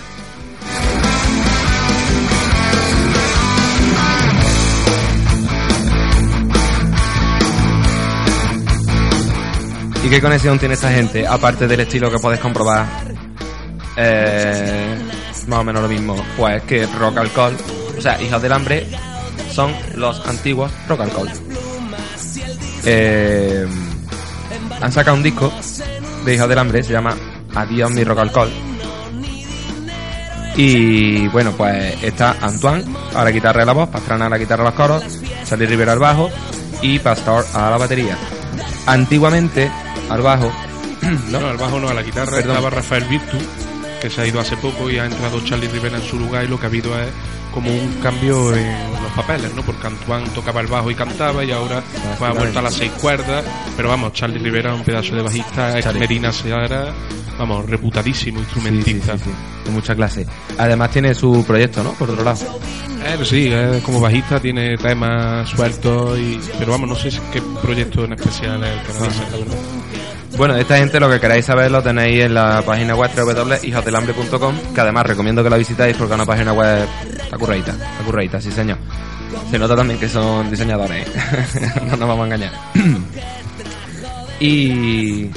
¿Y 10.07 10.09
qué 10.09 10.21
conexión 10.21 10.57
tiene 10.57 10.75
esta 10.75 10.89
gente? 10.89 11.27
Aparte 11.27 11.67
del 11.67 11.81
estilo 11.81 12.09
que 12.09 12.17
podéis 12.17 12.39
comprobar. 12.39 12.85
Eh, 13.97 14.97
más 15.47 15.59
o 15.59 15.63
menos 15.65 15.81
lo 15.81 15.89
mismo. 15.89 16.15
Pues 16.37 16.63
que 16.63 16.85
Rock 16.85 17.17
Alcohol, 17.17 17.57
o 17.97 18.01
sea, 18.01 18.21
Hijos 18.21 18.41
del 18.41 18.51
Hambre, 18.53 18.87
son 19.51 19.73
los 19.95 20.25
antiguos 20.27 20.71
Rock 20.87 21.01
Alcohol. 21.01 21.29
Eh, 22.85 23.65
han 24.81 24.91
sacado 24.91 25.17
un 25.17 25.23
disco 25.23 25.51
de 26.25 26.35
Hijos 26.35 26.47
del 26.49 26.59
Hambre, 26.59 26.83
se 26.83 26.93
llama 26.93 27.15
Adiós 27.55 27.91
mi 27.91 28.03
Rock 28.03 28.19
Alcohol. 28.19 28.49
Y 30.55 31.27
bueno, 31.27 31.51
pues 31.51 32.01
está 32.03 32.35
Antoine 32.41 32.83
a 33.15 33.23
la 33.23 33.31
guitarra 33.31 33.61
y 33.61 33.65
la 33.65 33.73
voz, 33.73 33.89
Pastrana 33.89 34.25
a 34.25 34.29
la 34.29 34.37
guitarra 34.37 34.63
y 34.63 34.65
los 34.65 34.73
coros, 34.73 35.03
Charlie 35.45 35.67
Rivera 35.67 35.93
al 35.93 35.99
bajo 35.99 36.31
y 36.81 36.97
Pastor 36.99 37.45
a 37.53 37.69
la 37.69 37.77
batería. 37.77 38.17
Antiguamente, 38.87 39.71
al 40.09 40.21
bajo, 40.21 40.51
No, 41.29 41.37
al 41.37 41.57
bajo 41.57 41.79
no, 41.79 41.89
a 41.89 41.93
la 41.93 42.01
guitarra 42.01 42.31
Perdón. 42.31 42.55
estaba 42.55 42.69
Rafael 42.71 43.03
Virtu, 43.05 43.37
que 44.01 44.09
se 44.09 44.21
ha 44.21 44.25
ido 44.27 44.39
hace 44.39 44.57
poco 44.57 44.89
y 44.89 44.97
ha 44.97 45.05
entrado 45.05 45.39
Charlie 45.43 45.67
Rivera 45.67 45.97
en 45.97 46.03
su 46.03 46.17
lugar 46.17 46.45
y 46.45 46.47
lo 46.47 46.59
que 46.59 46.65
ha 46.65 46.69
habido 46.69 46.97
es 46.99 47.07
como 47.53 47.69
un 47.71 47.93
cambio 48.03 48.53
en 48.55 48.75
los 49.03 49.11
papeles, 49.15 49.53
¿no? 49.55 49.61
Porque 49.63 49.87
Antoine 49.87 50.27
tocaba 50.29 50.61
el 50.61 50.67
bajo 50.67 50.91
y 50.91 50.95
cantaba 50.95 51.43
y 51.43 51.51
ahora 51.51 51.81
pues, 52.17 52.29
ha 52.29 52.33
vuelto 52.33 52.59
a 52.59 52.61
las 52.61 52.73
seis 52.73 52.91
cuerdas, 53.01 53.43
pero 53.75 53.89
vamos, 53.89 54.13
Charlie 54.13 54.39
Rivera 54.39 54.73
un 54.73 54.83
pedazo 54.83 55.15
de 55.15 55.21
bajista, 55.21 55.77
ex. 55.79 55.93
Medina 55.95 56.31
Seara, 56.31 56.93
vamos, 57.39 57.65
reputadísimo 57.69 58.37
sí, 58.39 58.43
instrumentista. 58.43 59.17
sí, 59.17 59.23
sí, 59.25 59.31
con 59.65 59.73
mucha 59.73 59.95
clase. 59.95 60.25
Además 60.57 60.91
tiene 60.91 61.13
su 61.15 61.43
proyecto, 61.45 61.83
¿no? 61.83 61.91
Por 61.93 62.09
otro 62.11 62.23
lado. 62.23 62.59
Eh, 63.05 63.17
sí, 63.25 63.47
eh, 63.51 63.79
como 63.85 63.99
bajista 64.01 64.39
tiene 64.39 64.75
temas 64.77 65.47
sueltos, 65.49 66.17
y, 66.19 66.39
pero 66.59 66.71
vamos, 66.71 66.89
no 66.89 66.95
sé 66.95 67.09
si- 67.11 67.19
qué 67.31 67.41
proyecto 67.61 68.03
en 68.05 68.13
especial 68.13 68.63
es 68.63 68.71
el 68.71 68.81
que 68.85 68.93
realiza, 68.99 69.23
la 69.31 69.37
verdad. 69.37 69.57
Bueno, 70.37 70.55
esta 70.55 70.77
gente 70.77 70.99
lo 70.99 71.09
que 71.09 71.19
queráis 71.19 71.45
saber 71.45 71.71
lo 71.71 71.81
tenéis 71.81 72.25
en 72.25 72.35
la 72.35 72.61
página 72.63 72.95
web 72.95 73.09
www.hijosdelambre.com 73.15 74.55
que 74.73 74.81
además 74.81 75.07
recomiendo 75.07 75.43
que 75.43 75.49
la 75.49 75.57
visitáis 75.57 75.97
porque 75.97 76.13
es 76.13 76.15
una 76.15 76.27
página 76.27 76.53
web 76.53 76.87
está 77.11 77.37
curradita, 78.05 78.39
sí 78.39 78.51
señor. 78.51 78.77
Se 79.49 79.57
nota 79.57 79.75
también 79.75 79.99
que 79.99 80.07
son 80.07 80.49
diseñadores, 80.51 81.07
¿eh? 81.07 81.71
no 81.87 81.97
nos 81.97 82.07
vamos 82.07 82.21
a 82.21 82.25
engañar. 82.25 82.51
y... 84.39 85.31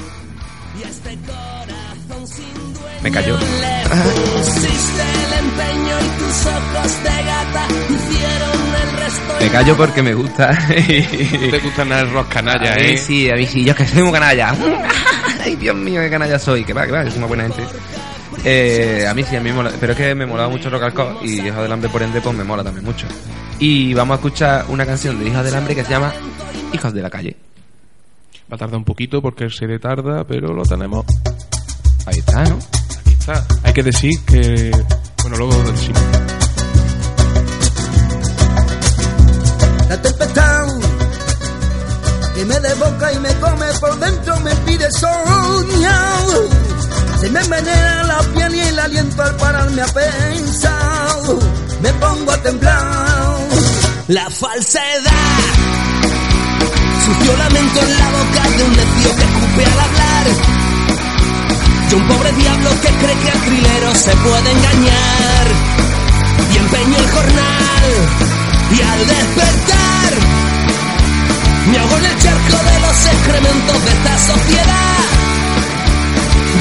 el 8.83 8.93
resto. 8.99 9.35
Me 9.41 9.49
callo 9.51 9.77
porque 9.77 10.03
me 10.03 10.15
gusta. 10.15 10.51
¿Te 10.69 11.59
gustan 11.63 11.93
el 11.93 12.11
rock 12.11 12.29
canalla, 12.29 12.75
a 12.75 12.77
mí 12.77 12.93
eh? 12.93 12.99
sí, 12.99 13.31
a 13.31 13.37
mí 13.37 13.47
sí, 13.47 13.65
yo 13.65 13.75
que 13.75 13.87
soy 13.87 14.03
muy 14.03 14.13
canalla. 14.13 14.55
Ay, 15.45 15.57
Dios 15.57 15.75
mío, 15.75 16.01
qué 16.03 16.11
canalla 16.11 16.39
soy. 16.39 16.65
Que 16.65 16.73
va, 16.73 16.87
que 16.87 16.93
va, 16.93 17.05
que 17.05 17.11
soy 17.11 17.19
una 17.19 17.27
buena 17.27 17.45
gente. 17.45 17.63
Eh, 18.45 19.07
a 19.09 19.15
mí 19.15 19.23
sí, 19.23 19.37
a 19.37 19.41
mí 19.41 19.51
me 19.51 19.57
mola. 19.57 19.73
Pero 19.81 19.93
es 19.93 19.99
que 19.99 20.15
me 20.15 20.27
molaba 20.27 20.49
mucho 20.49 20.69
Rock 20.71 20.83
Alcohol 20.85 21.19
y 21.23 21.41
Hijos 21.41 21.63
del 21.63 21.73
Hambre, 21.73 21.89
por 21.89 22.03
ende, 22.03 22.21
pues 22.21 22.37
me 22.37 22.45
mola 22.45 22.63
también 22.63 22.85
mucho. 22.85 23.07
Y 23.59 23.95
vamos 23.95 24.15
a 24.15 24.17
escuchar 24.17 24.65
una 24.69 24.85
canción 24.85 25.19
de 25.19 25.29
Hijos 25.29 25.45
del 25.45 25.55
Hambre 25.55 25.75
que 25.75 25.85
se 25.85 25.91
llama 25.91 26.13
Hijos 26.73 26.93
de 26.93 27.03
la 27.03 27.11
Calle. 27.11 27.37
Va 28.51 28.57
a 28.57 28.59
tardar 28.59 28.77
un 28.77 28.85
poquito 28.85 29.23
porque 29.23 29.49
se 29.49 29.67
le 29.67 29.79
tarda, 29.79 30.25
pero 30.25 30.53
lo 30.53 30.63
tenemos. 30.65 31.05
Ahí 32.07 32.19
está, 32.19 32.45
¿no? 32.45 32.59
Hay 33.63 33.73
que 33.73 33.83
decir 33.83 34.13
que. 34.25 34.71
Bueno, 35.23 35.37
luego 35.37 35.63
lo 35.63 35.73
decimos. 35.73 36.03
La 39.89 40.03
tempestad 40.03 40.67
que 42.35 42.45
me 42.45 42.61
desboca 42.61 43.13
y 43.13 43.19
me 43.19 43.35
come 43.35 43.67
por 43.81 43.99
dentro 43.99 44.41
me 44.41 44.55
pide 44.57 44.91
soñar. 44.93 46.25
Se 47.21 47.29
me 47.29 47.41
envenena 47.41 48.03
la 48.05 48.19
piel 48.35 48.55
y 48.55 48.61
el 48.61 48.79
aliento 48.79 49.23
al 49.23 49.37
pararme 49.37 49.83
a 49.83 49.87
pensar. 49.87 51.19
Me 51.83 51.93
pongo 51.95 52.33
a 52.33 52.43
temblar. 52.43 53.37
La 54.09 54.31
falsedad. 54.31 55.13
Sucio 57.05 57.37
lamento 57.37 57.81
en 57.81 57.99
la 57.99 58.11
boca 58.11 58.51
de 58.57 58.65
un 58.65 58.71
necio 58.71 59.17
que 59.17 59.23
escupe 59.23 59.65
al 59.67 59.81
hablar. 59.81 60.60
De 61.91 61.97
un 61.97 62.07
pobre 62.07 62.31
diablo 62.35 62.71
que 62.83 62.89
cree 62.89 63.19
que 63.19 63.31
al 63.33 63.41
trilero 63.41 63.93
se 63.97 64.15
puede 64.19 64.53
engañar. 64.53 65.47
Y 66.53 66.57
empeño 66.57 66.97
el 66.97 67.11
jornal. 67.11 67.85
Y 68.71 68.81
al 68.81 69.07
despertar, 69.09 70.13
me 71.67 71.79
ahogo 71.79 71.97
en 71.97 72.05
el 72.05 72.19
charco 72.19 72.59
de 72.63 72.81
los 72.81 73.07
excrementos 73.07 73.85
de 73.85 73.91
esta 73.91 74.19
sociedad. 74.19 75.03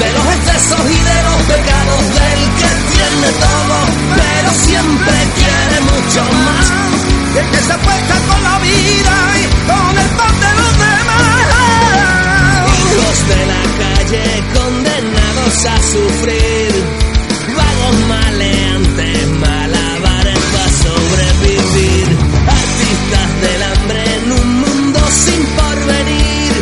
De 0.00 0.12
los 0.14 0.26
excesos 0.34 0.80
y 0.90 0.98
de 0.98 1.22
los 1.22 1.38
pecados 1.46 2.02
del 2.18 2.40
que 2.58 2.70
tiene 2.90 3.30
todo, 3.38 3.76
pero 4.18 4.50
siempre 4.66 5.14
quiere 5.38 5.80
mucho 5.80 6.22
más. 6.42 6.66
El 7.38 7.46
que 7.50 7.58
se 7.58 7.72
apuesta 7.72 8.14
con 8.26 8.42
la 8.42 8.58
vida 8.58 9.14
y 9.38 9.44
con 9.70 9.96
el 9.96 10.10
pan 10.10 10.40
de 10.40 10.52
los 10.58 10.72
demás. 10.74 11.30
Hijos 12.82 13.28
de 13.28 13.46
la 13.46 13.69
a 15.66 15.82
sufrir, 15.82 16.72
vagos 17.54 17.98
maleantes, 18.08 19.28
malabares 19.40 20.38
para 20.52 20.70
sobrevivir, 20.84 22.06
artistas 22.48 23.28
del 23.42 23.62
hambre 23.62 24.00
en 24.16 24.32
un 24.32 24.60
mundo 24.60 25.00
sin 25.10 25.44
porvenir, 25.44 26.52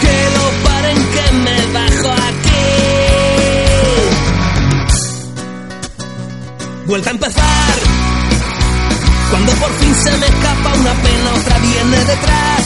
que 0.00 0.16
lo 0.36 0.44
paren 0.62 0.98
que 1.14 1.26
me 1.44 1.58
bajo 1.72 2.10
aquí. 2.12 2.64
Vuelta 6.86 7.10
a 7.10 7.12
empezar, 7.12 7.74
cuando 9.30 9.52
por 9.52 9.72
fin 9.80 9.94
se 9.96 10.12
me 10.18 10.26
escapa 10.26 10.74
una 10.74 10.94
pena, 11.02 11.34
otra 11.34 11.58
viene 11.58 11.98
detrás. 12.04 12.62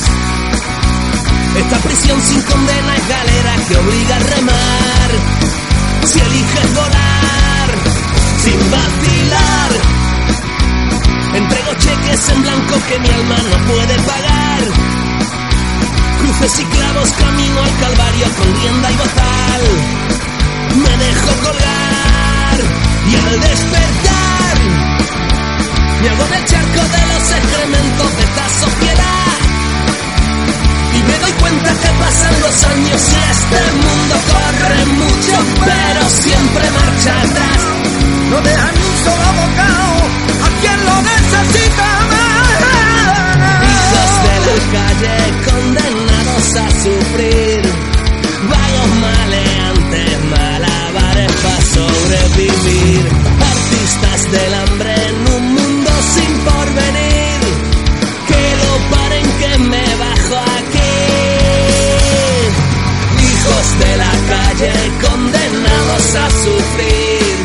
Esta 1.57 1.79
prisión 1.79 2.21
sin 2.21 2.43
condena 2.43 2.97
es 2.97 3.09
galera 3.09 3.57
que 3.67 3.77
obliga 3.79 4.17
a 4.17 4.19
remar. 4.19 5.46
Si 6.07 6.19
eliges 6.21 6.75
volar, 6.75 7.69
sin 8.45 8.71
vacilar, 8.71 9.71
entrego 11.35 11.75
cheques 11.75 12.29
en 12.29 12.43
blanco 12.43 12.75
que 12.89 12.99
mi 12.99 13.09
alma 13.09 13.37
no 13.51 13.57
puede 13.67 13.97
pagar. 14.11 14.63
Cruces 16.21 16.61
y 16.61 16.65
clavos 16.65 17.13
camino 17.13 17.63
al 17.63 17.77
calvario 17.81 18.27
con 18.39 18.61
rienda 18.61 18.91
y 18.91 18.97
bozal. 18.97 19.65
Me 20.85 21.05
dejo 21.05 21.33
colgar 21.45 22.57
y 23.11 23.17
al 23.17 23.41
despertar 23.41 24.27
me 26.03 26.09
hago 26.11 26.25
del 26.29 26.45
charco 26.45 26.83
de 26.95 27.07
los 27.13 27.31
excrementos 27.33 28.17
de 28.17 28.23
esta 28.23 28.49
sociedad. 28.61 29.46
Me 31.07 31.19
doy 31.19 31.33
cuenta 31.33 31.71
que 31.73 31.89
pasan 31.99 32.41
los 32.41 32.65
años 32.65 33.03
y 33.09 33.17
este 33.31 33.61
mundo 33.73 34.15
corre 34.33 34.87
mucho, 34.87 35.35
pero 35.65 36.11
siempre 36.11 36.71
marcha 36.71 37.13
atrás. 37.21 37.61
No 38.31 38.41
dejan 38.41 38.75
un 38.75 38.97
solo 39.05 39.29
bocado 39.41 39.89
a 40.43 40.49
quien 40.61 40.79
lo 40.85 40.97
necesita 41.03 41.89
más. 42.13 42.49
Hijos 43.73 44.11
de 44.27 44.37
la 44.47 44.57
calle 44.73 45.17
condenados 45.51 46.47
a 46.57 46.67
sufrir, 46.83 47.63
vagos 48.51 48.91
maleantes, 49.01 50.15
malabares 50.25 51.33
para 51.43 51.63
sobrevivir, 51.77 52.76
condenados 64.59 66.15
a 66.15 66.31
sufrir. 66.31 67.37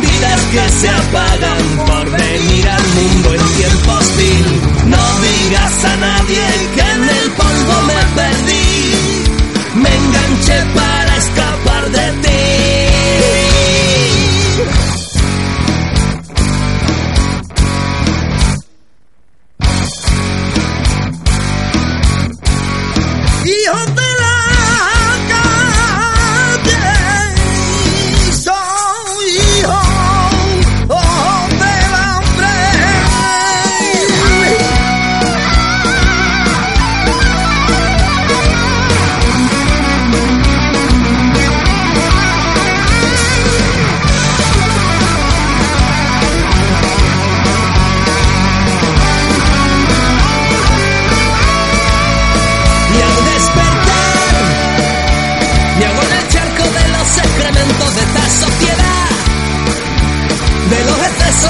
Vidas 0.00 0.40
que 0.52 0.68
se 0.80 0.88
apagan 0.88 1.62
por 1.86 2.10
venir 2.10 2.68
al 2.68 2.86
mundo 2.88 3.34
en 3.34 3.42
tiempo 3.56 3.92
hostil. 3.92 4.46
No 4.86 5.04
digas 5.20 5.84
a 5.84 5.96
nadie 5.96 6.42
que 6.74 6.98
no 6.98 7.09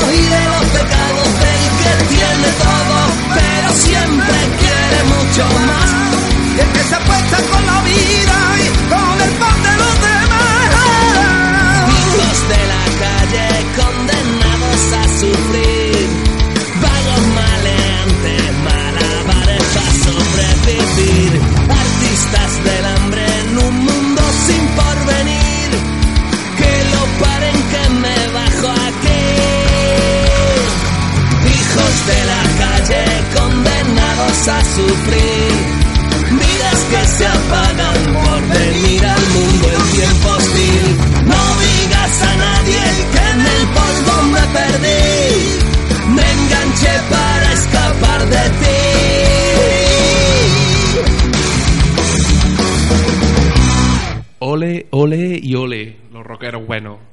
vida. 0.07 0.50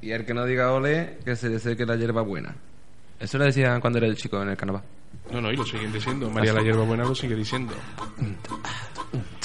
Y 0.08 0.14
el 0.14 0.24
que 0.24 0.34
no 0.34 0.46
diga 0.46 0.72
ole, 0.72 1.18
que 1.26 1.36
se 1.36 1.50
dice 1.50 1.76
que 1.76 1.86
la 1.86 1.98
hierba 1.98 2.22
buena. 2.22 2.56
Eso 3.20 3.38
lo 3.38 3.44
decían 3.44 3.82
cuando 3.82 4.00
era 4.00 4.08
el 4.08 4.16
chico 4.16 4.42
en 4.42 4.48
el 4.48 4.56
carnaval. 4.56 4.84
No, 5.34 5.42
no, 5.42 5.52
y 5.52 5.58
lo 5.58 5.66
siguen 5.66 5.92
diciendo. 5.92 6.30
María 6.30 6.54
la 6.54 6.62
Hierba 6.62 6.86
Buena 6.86 7.04
lo 7.04 7.14
sigue 7.14 7.36
diciendo. 7.36 7.74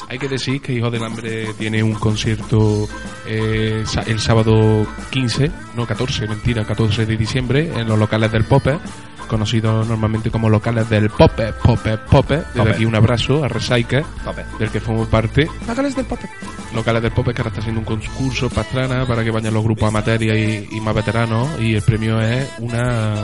Hay 0.08 0.18
que 0.20 0.28
decir 0.28 0.62
que 0.62 0.72
Hijo 0.74 0.88
del 0.88 1.02
Hambre 1.02 1.52
tiene 1.54 1.82
un 1.82 1.94
concierto 1.94 2.86
eh, 3.26 3.82
el 4.06 4.20
sábado 4.20 4.86
15, 5.10 5.50
no 5.74 5.84
14, 5.84 6.28
mentira, 6.28 6.64
14 6.64 7.06
de 7.06 7.16
diciembre 7.16 7.72
en 7.74 7.88
los 7.88 7.98
locales 7.98 8.30
del 8.30 8.44
Pope, 8.44 8.78
conocidos 9.32 9.88
normalmente 9.88 10.30
como 10.30 10.50
locales 10.50 10.90
del 10.90 11.08
Pope, 11.08 11.54
Pope, 11.54 11.96
Pope. 11.96 12.36
Desde 12.36 12.52
Pope. 12.58 12.70
aquí 12.70 12.84
un 12.84 12.94
abrazo 12.94 13.42
a 13.42 13.48
Resaike, 13.48 14.04
Pope. 14.22 14.44
del 14.58 14.70
que 14.70 14.78
formo 14.78 15.06
parte. 15.06 15.48
Locales 15.66 15.96
del 15.96 16.04
Pope. 16.04 16.28
Locales 16.74 17.02
del 17.02 17.12
Pope 17.12 17.32
que 17.32 17.40
ahora 17.40 17.48
está 17.48 17.60
haciendo 17.60 17.80
un 17.80 17.86
concurso 17.86 18.50
pastrana 18.50 19.06
para 19.06 19.24
que 19.24 19.30
vayan 19.30 19.54
los 19.54 19.64
grupos 19.64 19.88
amateurs 19.88 20.22
y, 20.22 20.68
y 20.70 20.80
más 20.82 20.94
veteranos 20.94 21.48
y 21.58 21.74
el 21.74 21.80
premio 21.80 22.20
es 22.20 22.46
una 22.58 23.14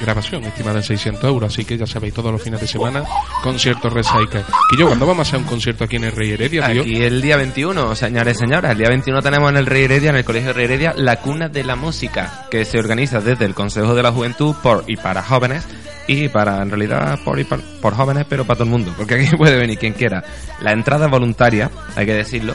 grabación 0.00 0.42
estimada 0.44 0.78
en 0.78 0.82
600 0.82 1.22
euros 1.24 1.52
así 1.52 1.64
que 1.64 1.76
ya 1.78 1.86
sabéis 1.86 2.14
todos 2.14 2.32
los 2.32 2.42
fines 2.42 2.60
de 2.60 2.66
semana 2.66 3.04
concierto 3.42 3.88
Recycle 3.90 4.42
que 4.70 4.76
yo 4.78 4.86
cuando 4.86 5.06
vamos 5.06 5.26
a 5.26 5.28
hacer 5.28 5.40
un 5.40 5.46
concierto 5.46 5.84
aquí 5.84 5.96
en 5.96 6.04
el 6.04 6.12
Rey 6.12 6.30
Heredia 6.32 6.66
tío 6.68 6.82
Aquí 6.82 7.02
el 7.02 7.20
día 7.22 7.36
21, 7.36 7.94
señores 7.94 8.36
y 8.36 8.40
señoras, 8.40 8.72
el 8.72 8.78
día 8.78 8.88
21 8.88 9.22
tenemos 9.22 9.50
en 9.50 9.56
el 9.58 9.66
Rey 9.66 9.84
Heredia, 9.84 10.10
en 10.10 10.16
el 10.16 10.24
Colegio 10.24 10.52
Rey 10.52 10.64
Heredia, 10.64 10.94
la 10.96 11.16
cuna 11.20 11.48
de 11.48 11.62
la 11.64 11.76
música, 11.76 12.46
que 12.50 12.64
se 12.64 12.78
organiza 12.78 13.20
desde 13.20 13.44
el 13.44 13.54
Consejo 13.54 13.94
de 13.94 14.02
la 14.02 14.12
Juventud 14.12 14.54
por 14.62 14.84
y 14.86 14.96
para 14.96 15.22
jóvenes, 15.22 15.64
y 16.06 16.28
para, 16.28 16.62
en 16.62 16.70
realidad, 16.70 17.18
por 17.24 17.38
y 17.38 17.44
par- 17.44 17.60
por 17.80 17.94
jóvenes, 17.94 18.24
pero 18.28 18.44
para 18.44 18.56
todo 18.58 18.64
el 18.64 18.70
mundo, 18.70 18.92
porque 18.96 19.14
aquí 19.14 19.36
puede 19.36 19.56
venir 19.56 19.78
quien 19.78 19.92
quiera. 19.92 20.22
La 20.62 20.72
entrada 20.72 21.06
es 21.06 21.10
voluntaria, 21.10 21.70
hay 21.94 22.06
que 22.06 22.14
decirlo, 22.14 22.54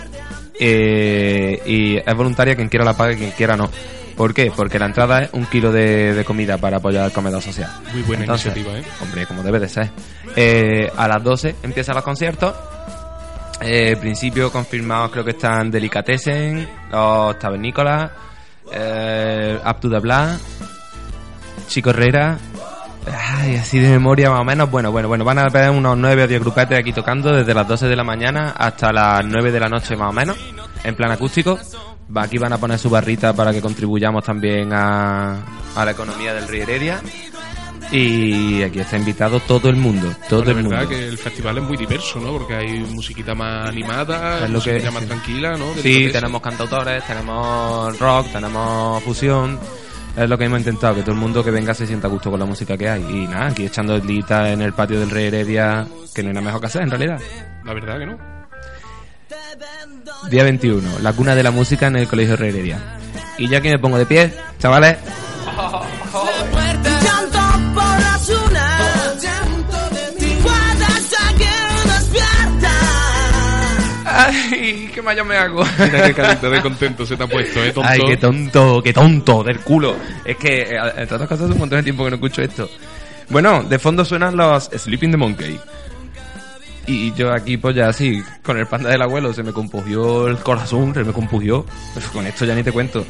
eh, 0.60 1.62
y 1.66 1.98
es 1.98 2.16
voluntaria 2.16 2.56
quien 2.56 2.70
quiera 2.70 2.84
la 2.86 2.96
pague, 2.98 3.16
quien 3.18 3.32
quiera 3.32 3.56
no. 3.56 3.70
¿Por 4.18 4.34
qué? 4.34 4.52
Porque 4.54 4.80
la 4.80 4.88
entrada 4.88 5.22
es 5.22 5.30
un 5.34 5.46
kilo 5.46 5.72
de, 5.72 6.16
de 6.16 6.26
comida 6.26 6.58
para 6.58 6.78
apoyar 6.78 7.06
el 7.06 7.12
comedor 7.12 7.42
social. 7.42 7.70
Muy 7.94 8.02
buena 8.02 8.24
Entonces, 8.24 8.48
iniciativa, 8.48 8.80
¿eh? 8.80 8.92
Hombre, 9.02 9.28
como 9.28 9.44
debe 9.44 9.60
de 9.60 9.70
ser. 9.70 9.92
Eh, 10.36 10.92
a 10.98 11.08
las 11.08 11.24
12 11.24 11.56
empiezan 11.62 11.96
los 11.96 12.04
conciertos. 12.04 12.56
Eh, 13.62 13.96
principio 14.00 14.52
confirmados 14.52 15.12
creo 15.12 15.24
que 15.24 15.32
están 15.32 15.70
Delicatessen, 15.70 16.68
los 16.92 17.40
Tabernícolas, 17.40 18.12
eh, 18.72 19.60
Up 19.64 19.80
to 19.80 19.90
the 19.90 20.00
Black, 20.00 20.40
Chico 21.68 21.92
Herrera. 21.92 22.38
Ay, 23.36 23.56
así 23.56 23.80
de 23.80 23.90
memoria 23.90 24.32
más 24.32 24.42
o 24.42 24.44
menos. 24.44 24.70
Bueno, 24.70 24.92
bueno, 24.92 25.08
bueno, 25.08 25.26
van 25.26 25.38
a 25.38 25.48
ver 25.50 25.70
unos 25.70 25.96
9 25.96 26.24
o 26.24 26.28
10 26.28 26.42
grupetes 26.42 26.80
aquí 26.80 26.92
tocando 26.92 27.32
desde 27.32 27.54
las 27.54 27.68
12 27.68 27.88
de 27.88 27.96
la 27.96 28.04
mañana 28.04 28.54
hasta 28.58 28.92
las 28.92 29.24
9 29.24 29.52
de 29.52 29.60
la 29.60 29.70
noche 29.70 29.96
más 29.96 30.10
o 30.10 30.14
menos, 30.14 30.38
en 30.84 30.96
plan 30.96 31.12
acústico. 31.12 31.60
Aquí 32.16 32.38
van 32.38 32.54
a 32.54 32.58
poner 32.58 32.80
su 32.80 32.90
barrita 32.90 33.34
para 33.34 33.52
que 33.52 33.62
contribuyamos 33.62 34.24
también 34.24 34.72
a, 34.74 35.44
a 35.76 35.86
la 35.86 35.92
economía 35.92 36.34
del 36.34 36.48
Río 36.48 36.64
Heredia. 36.64 37.02
Y 37.92 38.64
aquí 38.64 38.80
está 38.80 38.98
invitado 38.98 39.40
todo 39.40 39.70
el 39.70 39.78
mundo, 39.78 40.14
todo 40.28 40.44
la 40.44 40.52
el 40.52 40.56
verdad 40.58 40.80
mundo. 40.82 40.90
que 40.90 41.08
el 41.08 41.18
festival 41.18 41.60
es 41.60 41.64
muy 41.64 41.78
diverso, 41.78 42.20
¿no? 42.20 42.34
Porque 42.34 42.54
hay 42.56 42.80
musiquita 42.80 43.34
más 43.34 43.70
animada, 43.70 44.44
Es 44.44 44.50
lo 44.50 44.60
que- 44.62 44.72
musiquita 44.74 44.92
más 44.92 45.04
sí. 45.04 45.08
tranquila, 45.08 45.56
¿no? 45.58 45.74
Sí, 45.82 46.10
tenemos 46.12 46.42
cantautores, 46.42 47.06
tenemos 47.08 47.98
rock, 48.00 48.28
tenemos 48.34 49.04
fusión. 49.04 49.58
Es 50.18 50.28
lo 50.28 50.38
que 50.38 50.46
hemos 50.46 50.60
intentado, 50.60 50.96
que 50.96 51.02
todo 51.02 51.12
el 51.12 51.18
mundo 51.20 51.44
que 51.44 51.52
venga 51.52 51.74
se 51.74 51.86
sienta 51.88 52.08
a 52.08 52.10
gusto 52.10 52.30
con 52.32 52.40
la 52.40 52.46
música 52.46 52.76
que 52.76 52.90
hay. 52.90 53.04
Y 53.10 53.28
nada, 53.28 53.48
aquí 53.48 53.66
echando 53.68 53.96
el 53.96 54.06
dita 54.06 54.52
en 54.52 54.62
el 54.64 54.74
patio 54.74 55.00
del 55.00 55.10
Rey 55.12 55.28
Heredia, 55.28 55.88
que 56.14 56.24
no 56.24 56.30
hay 56.30 56.34
nada 56.34 56.46
mejor 56.46 56.60
que 56.60 56.68
hacer 56.68 56.82
en 56.82 56.90
realidad. 56.90 57.20
La 57.64 57.74
verdad 57.74 58.00
que 58.00 58.06
no. 58.08 58.18
Día 60.30 60.44
21, 60.44 61.00
la 61.02 61.14
cuna 61.14 61.36
de 61.36 61.44
la 61.44 61.52
música 61.52 61.88
en 61.88 61.96
el 61.96 62.08
Colegio 62.08 62.36
Rey 62.36 62.50
Heredia. 62.50 62.80
Y 63.38 63.48
yo 63.48 63.58
aquí 63.58 63.70
me 63.70 63.80
pongo 63.80 63.98
de 63.98 64.06
pie, 64.06 64.34
chavales. 64.60 64.98
Llanto 66.84 67.40
por 67.74 68.00
las 68.00 68.30
unas, 68.30 69.28
puedes 70.42 71.04
seguir 71.04 71.84
despierta. 71.86 72.72
¡Ay, 74.06 74.92
qué 74.94 75.02
mayo 75.02 75.24
me 75.26 75.38
hago! 75.38 75.64
Mira 75.80 76.08
qué 76.08 76.14
carita 76.14 76.50
de 76.50 76.62
contento 76.62 77.06
se 77.06 77.16
te 77.16 77.24
ha 77.24 77.28
puesto, 77.28 77.64
¿eh, 77.64 77.72
tonto? 77.72 77.90
Ay, 77.90 78.00
qué 78.08 78.18
tonto, 78.18 78.82
qué 78.84 78.94
tonto, 78.94 79.44
del 79.44 79.60
culo. 79.60 79.96
Es 80.26 80.38
que, 80.38 80.62
eh, 80.64 80.78
entre 80.98 81.16
otras 81.16 81.30
cosas, 81.30 81.46
hace 81.46 81.54
un 81.54 81.60
montón 81.60 81.80
de 81.80 81.84
tiempo 81.84 82.04
que 82.04 82.10
no 82.12 82.16
escucho 82.16 82.42
esto. 82.42 82.70
Bueno, 83.30 83.64
de 83.64 83.78
fondo 83.78 84.04
suenan 84.06 84.36
los 84.36 84.66
Sleeping 84.66 85.12
the 85.12 85.18
Monkey. 85.18 85.60
Y 86.88 87.14
yo 87.14 87.34
aquí, 87.34 87.58
pues 87.58 87.76
ya 87.76 87.90
así, 87.90 88.24
con 88.42 88.58
el 88.58 88.66
panda 88.66 88.90
del 88.90 89.02
abuelo, 89.02 89.34
se 89.34 89.44
me 89.44 89.52
compugió 89.52 90.28
el 90.28 90.38
corazón, 90.38 90.94
se 90.94 91.04
me 91.04 91.12
compugió. 91.12 91.66
Pues 91.94 92.06
con 92.08 92.26
esto 92.26 92.46
ya 92.46 92.56
ni 92.56 92.64
te 92.64 92.72
cuento. 92.72 93.06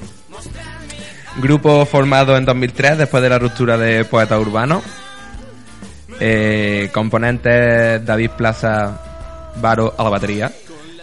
Grupo 1.37 1.85
formado 1.85 2.35
en 2.35 2.45
2003 2.45 2.97
después 2.97 3.21
de 3.21 3.29
la 3.29 3.37
ruptura 3.37 3.77
de 3.77 4.03
Poeta 4.05 4.39
Urbano. 4.39 4.81
Eh, 6.19 6.89
componentes 6.91 8.03
David 8.03 8.31
Plaza 8.35 9.53
Varo 9.61 9.93
a 9.95 10.03
la 10.03 10.09
batería, 10.09 10.51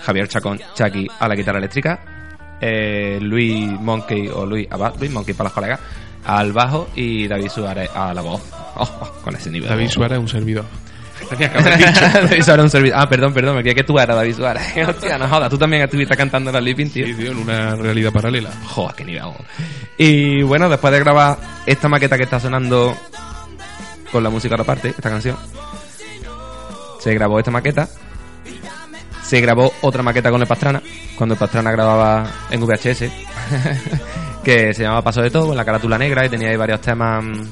Javier 0.00 0.26
Chacón 0.26 0.60
Chaki 0.74 1.06
a 1.20 1.28
la 1.28 1.36
guitarra 1.36 1.58
eléctrica, 1.58 2.56
eh, 2.60 3.18
Luis 3.20 3.70
Monkey 3.80 4.28
o 4.28 4.44
Luis 4.44 4.66
Abad, 4.70 4.94
Luis 4.98 5.12
Monkey 5.12 5.34
para 5.34 5.48
los 5.48 5.54
colegas, 5.54 5.80
al 6.24 6.52
bajo 6.52 6.88
y 6.96 7.28
David 7.28 7.48
Suárez 7.48 7.90
a 7.94 8.12
la 8.12 8.22
voz. 8.22 8.42
Oh, 8.76 8.82
oh, 8.82 9.12
con 9.22 9.36
ese 9.36 9.50
nivel. 9.50 9.68
David 9.68 9.88
Suárez 9.88 10.18
un 10.18 10.28
servidor. 10.28 10.64
Un 12.58 12.70
servidor. 12.70 12.98
Ah, 12.98 13.08
perdón, 13.08 13.32
perdón, 13.32 13.56
me 13.56 13.62
creía 13.62 13.74
que 13.74 13.84
tú 13.84 13.98
eras 13.98 14.16
David 14.16 14.34
Suárez. 14.34 14.62
Hostia, 14.88 15.18
no 15.18 15.28
jodas, 15.28 15.50
tú 15.50 15.58
también 15.58 15.82
estuviste 15.82 16.16
cantando 16.16 16.50
la 16.52 16.60
Sleeping, 16.60 16.90
tío. 16.90 17.06
Sí, 17.06 17.14
tío, 17.14 17.32
en 17.32 17.38
una 17.38 17.74
realidad 17.74 18.12
paralela. 18.12 18.50
Joder, 18.66 18.94
qué 18.94 19.04
nivel. 19.04 19.24
Y 19.98 20.42
bueno, 20.42 20.68
después 20.68 20.92
de 20.92 21.00
grabar 21.00 21.38
esta 21.66 21.88
maqueta 21.88 22.16
que 22.16 22.24
está 22.24 22.40
sonando 22.40 22.96
con 24.10 24.22
la 24.22 24.30
música 24.30 24.54
aparte, 24.56 24.90
esta 24.90 25.10
canción, 25.10 25.36
se 27.00 27.14
grabó 27.14 27.38
esta 27.38 27.50
maqueta. 27.50 27.88
Se 29.22 29.40
grabó 29.40 29.72
otra 29.80 30.02
maqueta 30.02 30.30
con 30.30 30.40
el 30.42 30.46
Pastrana, 30.46 30.82
cuando 31.16 31.32
el 31.32 31.38
Pastrana 31.38 31.70
grababa 31.72 32.26
en 32.50 32.60
VHS, 32.60 33.04
que 34.44 34.74
se 34.74 34.82
llamaba 34.82 35.02
Paso 35.02 35.22
de 35.22 35.30
Todo, 35.30 35.54
la 35.54 35.64
carátula 35.64 35.96
negra 35.96 36.26
y 36.26 36.28
tenía 36.28 36.50
ahí 36.50 36.56
varios 36.56 36.82
temas 36.82 37.24
mm, 37.24 37.42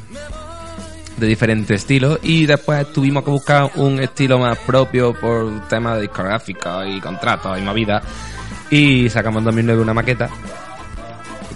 de 1.22 1.28
diferentes 1.28 1.82
estilos. 1.82 2.18
Y 2.22 2.46
después 2.46 2.92
tuvimos 2.92 3.24
que 3.24 3.30
buscar 3.30 3.70
un 3.76 4.00
estilo 4.00 4.38
más 4.38 4.58
propio 4.58 5.14
por 5.14 5.68
temas 5.68 5.96
de 5.96 6.02
discográfica 6.02 6.86
y 6.86 7.00
contratos 7.00 7.58
y 7.58 7.62
movidas. 7.62 8.02
Y 8.70 9.08
sacamos 9.08 9.40
en 9.40 9.44
2009 9.44 9.82
una 9.82 9.94
maqueta 9.94 10.28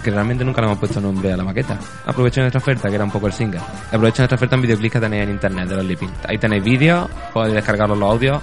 que 0.03 0.11
realmente 0.11 0.45
nunca 0.45 0.61
le 0.61 0.67
hemos 0.67 0.79
puesto 0.79 1.01
nombre 1.01 1.33
a 1.33 1.37
la 1.37 1.43
maqueta. 1.43 1.77
Aprovecho 2.05 2.39
nuestra 2.39 2.59
oferta, 2.59 2.87
que 2.87 2.95
era 2.95 3.03
un 3.03 3.11
poco 3.11 3.27
el 3.27 3.33
single. 3.33 3.59
Aprovecho 3.87 4.21
nuestra 4.21 4.35
oferta 4.35 4.55
en 4.55 4.61
videoclips 4.61 4.93
que 4.93 4.99
tenéis 5.01 5.23
en 5.23 5.31
internet 5.31 5.67
de 5.67 5.75
los 5.75 5.85
Lipping. 5.85 6.11
Ahí 6.27 6.37
tenéis 6.37 6.63
vídeos, 6.63 7.09
podéis 7.33 7.55
descargar 7.55 7.89
los 7.89 8.01
audios. 8.01 8.41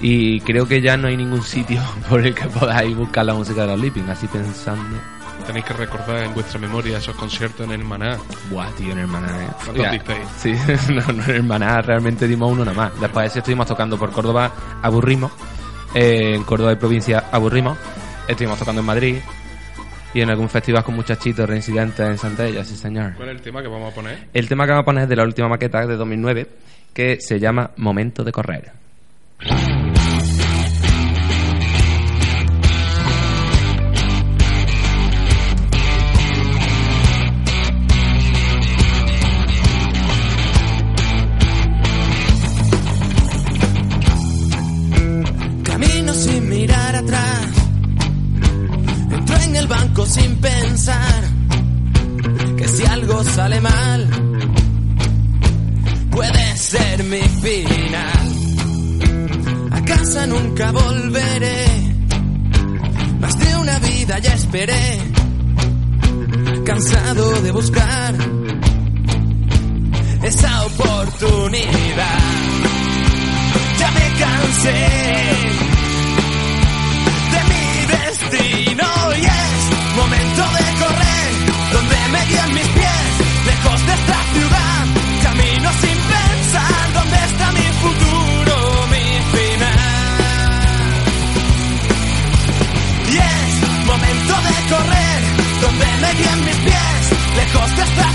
Y 0.00 0.40
creo 0.40 0.68
que 0.68 0.80
ya 0.80 0.96
no 0.96 1.08
hay 1.08 1.16
ningún 1.16 1.42
sitio 1.42 1.82
por 2.08 2.24
el 2.24 2.32
que 2.34 2.46
podáis 2.46 2.96
buscar 2.96 3.26
la 3.26 3.34
música 3.34 3.62
de 3.62 3.66
los 3.66 3.80
Lipping. 3.80 4.08
Así 4.08 4.28
pensando. 4.28 5.19
Tenéis 5.50 5.66
que 5.66 5.74
recordar 5.74 6.22
en 6.22 6.32
vuestra 6.32 6.60
memoria 6.60 6.98
esos 6.98 7.16
conciertos 7.16 7.66
en 7.66 7.72
el 7.72 7.82
Maná. 7.82 8.16
Buah, 8.52 8.70
tío, 8.76 8.92
en 8.92 9.00
Hermaná, 9.00 9.46
eh. 9.46 9.48
¿Cuántos 9.64 9.90
disteis? 9.90 10.28
Sí, 10.38 10.92
no, 10.92 11.12
no, 11.12 11.24
en 11.24 11.30
Hermaná 11.38 11.82
realmente 11.82 12.28
dimos 12.28 12.52
uno 12.52 12.64
nada 12.64 12.76
más. 12.76 13.00
Después 13.00 13.24
de 13.24 13.26
ese 13.26 13.38
estuvimos 13.40 13.66
tocando 13.66 13.98
por 13.98 14.12
Córdoba, 14.12 14.52
aburrimos. 14.80 15.32
Eh, 15.92 16.36
en 16.36 16.44
Córdoba 16.44 16.72
y 16.74 16.76
provincia, 16.76 17.24
aburrimos. 17.32 17.76
Estuvimos 18.28 18.60
tocando 18.60 18.80
en 18.80 18.86
Madrid. 18.86 19.16
Y 20.14 20.20
en 20.20 20.30
algún 20.30 20.48
festival 20.48 20.84
con 20.84 20.94
muchachitos 20.94 21.48
reincidentes 21.48 21.98
en 21.98 22.16
Santella, 22.16 22.64
sí 22.64 22.76
señor. 22.76 23.14
¿Cuál 23.16 23.30
es 23.30 23.34
el 23.34 23.42
tema 23.42 23.60
que 23.60 23.66
vamos 23.66 23.90
a 23.90 23.94
poner? 23.96 24.28
El 24.32 24.48
tema 24.48 24.66
que 24.66 24.70
vamos 24.70 24.84
a 24.84 24.86
poner 24.86 25.02
es 25.02 25.08
de 25.08 25.16
la 25.16 25.24
última 25.24 25.48
maqueta 25.48 25.84
de 25.84 25.96
2009, 25.96 26.46
que 26.94 27.16
se 27.20 27.40
llama 27.40 27.72
Momento 27.76 28.22
de 28.22 28.30
correr. 28.30 28.72
Esperé, 64.52 64.98
cansado 66.66 67.40
de 67.42 67.52
buscar 67.52 68.14
esa 70.24 70.66
oportunidad. 70.66 72.18
Ya 73.78 73.90
me 73.92 74.18
cansé 74.18 75.19
lejos 97.36 97.76
de 97.76 97.82
esta 97.82 98.12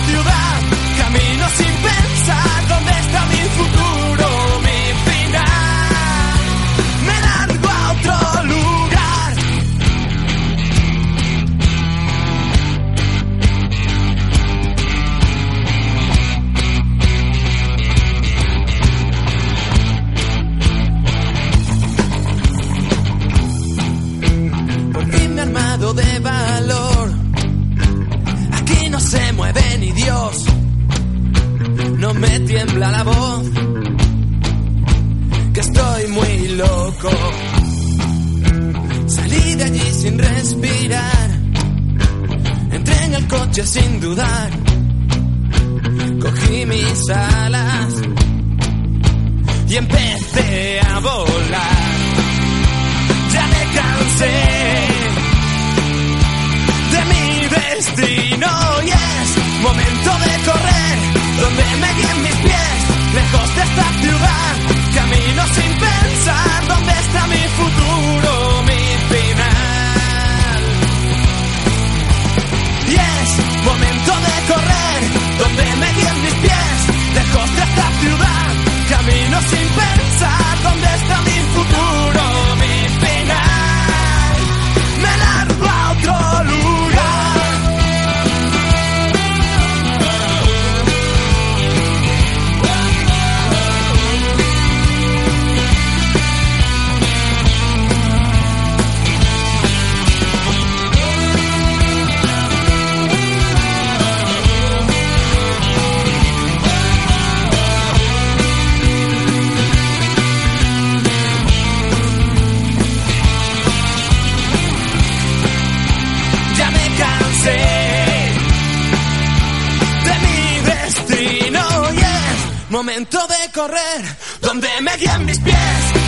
donde 124.41 124.67
me 124.81 124.95
guían 124.97 125.25
mis 125.25 125.39
pies, 125.39 125.55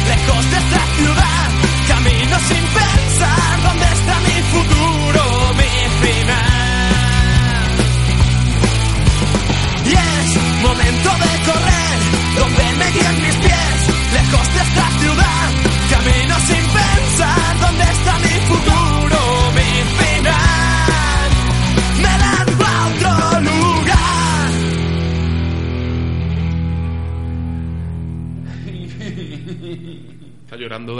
lejos 0.07 0.51
de 0.51 0.57
esta 0.57 0.76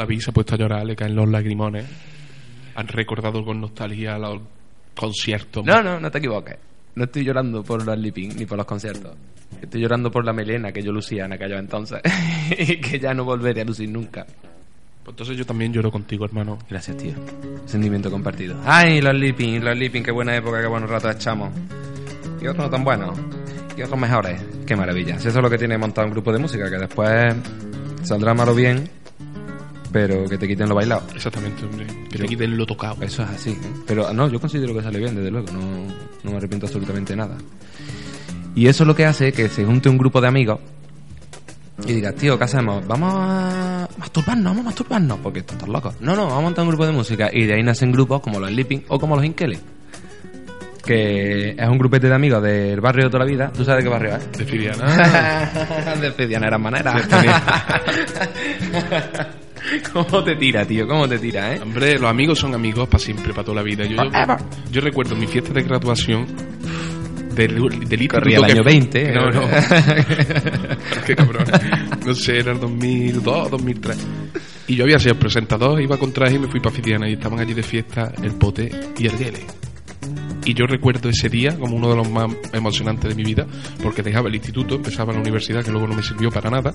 David, 0.08 0.22
se 0.22 0.30
ha 0.30 0.34
puesto 0.34 0.56
a 0.56 0.58
llorar, 0.58 0.86
le 0.86 0.96
caen 0.96 1.14
los 1.16 1.28
lagrimones. 1.28 1.86
Han 2.76 2.88
recordado 2.88 3.44
con 3.44 3.60
nostalgia 3.60 4.18
los 4.18 4.40
conciertos. 4.96 5.66
No, 5.66 5.84
no, 5.84 6.00
no 6.00 6.10
te 6.10 6.20
equivoques. 6.20 6.56
No 6.96 7.04
estoy 7.04 7.26
llorando 7.26 7.62
por 7.62 7.86
los 7.86 7.94
sleeping 7.94 8.38
ni 8.38 8.46
por 8.46 8.58
los 8.58 8.66
conciertos. 8.66 9.18
Estoy 9.62 9.82
llorando 9.82 10.10
por 10.10 10.24
la 10.24 10.32
melena 10.32 10.72
que 10.72 10.82
yo 10.82 10.94
lucía 10.94 11.26
en 11.26 11.34
aquellos 11.34 11.60
entonces 11.60 12.02
y 12.58 12.78
que 12.78 13.00
ya 13.00 13.14
no 13.14 13.26
volveré 13.26 13.62
a 13.62 13.66
lucir 13.66 13.90
nunca. 13.90 14.26
Pues 14.26 15.14
entonces 15.14 15.38
yo 15.38 15.46
también 15.46 15.74
lloro 15.74 15.92
contigo, 15.92 16.24
hermano. 16.24 16.58
Gracias, 16.70 16.96
tío. 16.96 17.14
Sentimiento 17.66 18.10
compartido. 18.10 18.58
Ay, 18.64 19.02
los 19.02 19.14
sleeping, 19.14 19.62
los 19.62 19.76
sleeping, 19.76 20.04
qué 20.04 20.12
buena 20.12 20.38
época, 20.38 20.62
qué 20.62 20.68
buenos 20.68 20.90
ratos 20.90 21.16
echamos. 21.16 21.52
Y 22.42 22.48
otros 22.48 22.66
no 22.66 22.70
tan 22.70 22.86
buenos. 22.86 23.20
Y 23.76 23.82
otros 23.82 24.00
mejores. 24.00 24.42
Qué 24.66 24.74
maravilla. 24.74 25.20
Si 25.20 25.28
eso 25.28 25.40
es 25.40 25.44
lo 25.44 25.50
que 25.50 25.58
tiene 25.58 25.78
montado 25.78 26.08
un 26.08 26.14
grupo 26.14 26.32
de 26.32 26.40
música, 26.40 26.70
que 26.70 26.78
después 26.78 27.36
saldrá 28.04 28.34
malo 28.34 28.56
bien, 28.56 28.90
pero 29.92 30.26
que 30.26 30.38
te 30.38 30.48
quiten 30.48 30.70
lo 30.70 30.76
bailado. 30.76 31.04
Exactamente, 31.16 31.64
hombre. 31.66 31.86
Que 32.10 32.18
Yo- 32.18 32.24
te 32.24 32.28
quiten 32.30 32.58
lo 32.58 32.66
tocado. 32.66 32.96
Eso 33.02 33.24
es 33.24 33.30
así. 33.30 33.52
¿eh? 33.52 33.58
Pero 33.86 34.12
no, 34.14 34.28
yo 34.30 34.40
considero 34.40 34.74
que 34.76 34.82
sale 34.82 35.00
bien, 35.00 35.16
desde 35.16 35.32
luego. 35.32 35.48
No, 35.52 35.60
no 36.24 36.32
me 36.32 36.38
arrepiento 36.38 36.66
absolutamente 36.66 37.14
de 37.14 37.18
nada. 37.18 37.38
Y 38.56 38.68
eso 38.68 38.84
es 38.84 38.88
lo 38.88 38.96
que 38.96 39.06
hace 39.06 39.32
que 39.32 39.50
se 39.50 39.66
junte 39.66 39.90
un 39.90 39.98
grupo 39.98 40.20
de 40.20 40.28
amigos 40.28 40.60
y 41.86 41.94
digas, 41.94 42.16
tío, 42.16 42.38
¿qué 42.40 42.46
hacemos? 42.46 42.86
Vamos 42.88 43.14
a 43.16 43.88
masturbarnos, 44.00 44.46
vamos 44.46 44.62
a 44.62 44.66
masturbarnos, 44.66 45.20
porque 45.20 45.40
esto 45.40 45.54
estás 45.54 45.70
loco. 45.70 45.94
No, 46.00 46.16
no, 46.16 46.24
vamos 46.26 46.40
a 46.40 46.42
montar 46.42 46.64
un 46.64 46.70
grupo 46.70 46.86
de 46.88 46.92
música. 46.92 47.30
Y 47.32 47.46
de 47.46 47.54
ahí 47.54 47.62
nacen 47.64 47.92
grupos 47.92 48.20
como 48.22 48.40
los 48.40 48.50
Sleeping 48.50 48.86
o 48.88 49.00
como 49.00 49.16
los 49.16 49.24
Inkele. 49.24 49.60
Que 50.84 51.50
es 51.52 51.70
un 51.70 51.78
grupete 51.78 52.08
de 52.08 52.16
amigos 52.16 52.42
del 52.42 52.82
barrio 52.82 53.06
de 53.06 53.12
toda 53.12 53.26
la 53.26 53.30
vida. 53.30 53.52
¿Tú 53.56 53.64
sabes 53.64 53.84
de 53.84 53.90
qué 53.90 53.94
barrio 53.94 54.16
es? 54.16 54.32
De 54.38 54.46
Filiana. 54.46 55.52
de 56.02 56.12
Fidianera 56.14 56.58
manera. 56.58 56.96
¿Cómo 59.94 60.24
te 60.24 60.36
tira, 60.36 60.66
tío? 60.66 60.88
¿Cómo 60.88 61.08
te 61.08 61.18
tira, 61.20 61.56
eh? 61.56 61.60
Hombre, 61.62 61.98
los 62.00 62.10
amigos 62.10 62.40
son 62.40 62.54
amigos 62.54 62.88
para 62.88 63.00
siempre, 63.04 63.34
para 63.34 63.44
toda 63.46 63.56
la 63.58 63.64
vida. 63.64 63.86
Yo, 63.86 63.98
yo, 64.72 64.82
recuerdo 64.82 65.16
mi 65.16 65.28
fiesta 65.28 65.54
de 65.54 65.64
graduación 65.64 66.26
del, 67.36 67.56
del 67.88 68.08
Corría 68.08 68.38
el 68.38 68.46
que- 68.46 68.52
año 68.54 68.64
20, 68.64 69.10
¿eh? 69.10 69.14
No, 69.14 69.30
no. 69.30 69.42
Qué 71.06 71.16
cabrón. 71.16 71.46
No 72.06 72.14
sé, 72.16 72.40
era 72.40 72.52
el 72.54 72.60
2002, 72.60 73.52
2003. 73.52 74.08
Y 74.68 74.76
yo 74.76 74.84
había 74.84 75.00
sido 75.00 75.14
el 75.14 75.20
presentador, 75.20 75.82
iba 75.82 75.98
con 75.98 76.12
traje 76.12 76.36
y 76.36 76.40
me 76.40 76.48
fui 76.48 76.60
para 76.60 76.76
Fitiana 76.76 77.10
y 77.10 77.14
estaban 77.14 77.40
allí 77.40 77.54
de 77.54 77.64
fiesta 77.64 78.12
el 78.22 78.32
pote 78.34 78.70
y 78.98 79.06
el 79.08 79.18
Gele. 79.18 79.46
Y 80.48 80.54
yo 80.54 80.66
recuerdo 80.66 81.10
ese 81.10 81.28
día 81.28 81.58
como 81.60 81.76
uno 81.76 81.90
de 81.90 81.98
los 81.98 82.10
más 82.10 82.34
emocionantes 82.54 83.10
de 83.10 83.16
mi 83.16 83.24
vida, 83.26 83.46
porque 83.84 84.02
dejaba 84.02 84.30
el 84.30 84.36
instituto, 84.36 84.76
empezaba 84.76 85.12
la 85.12 85.20
universidad, 85.20 85.62
que 85.62 85.72
luego 85.72 85.88
no 85.88 85.94
me 85.94 86.02
sirvió 86.02 86.32
para 86.32 86.50
nada, 86.50 86.74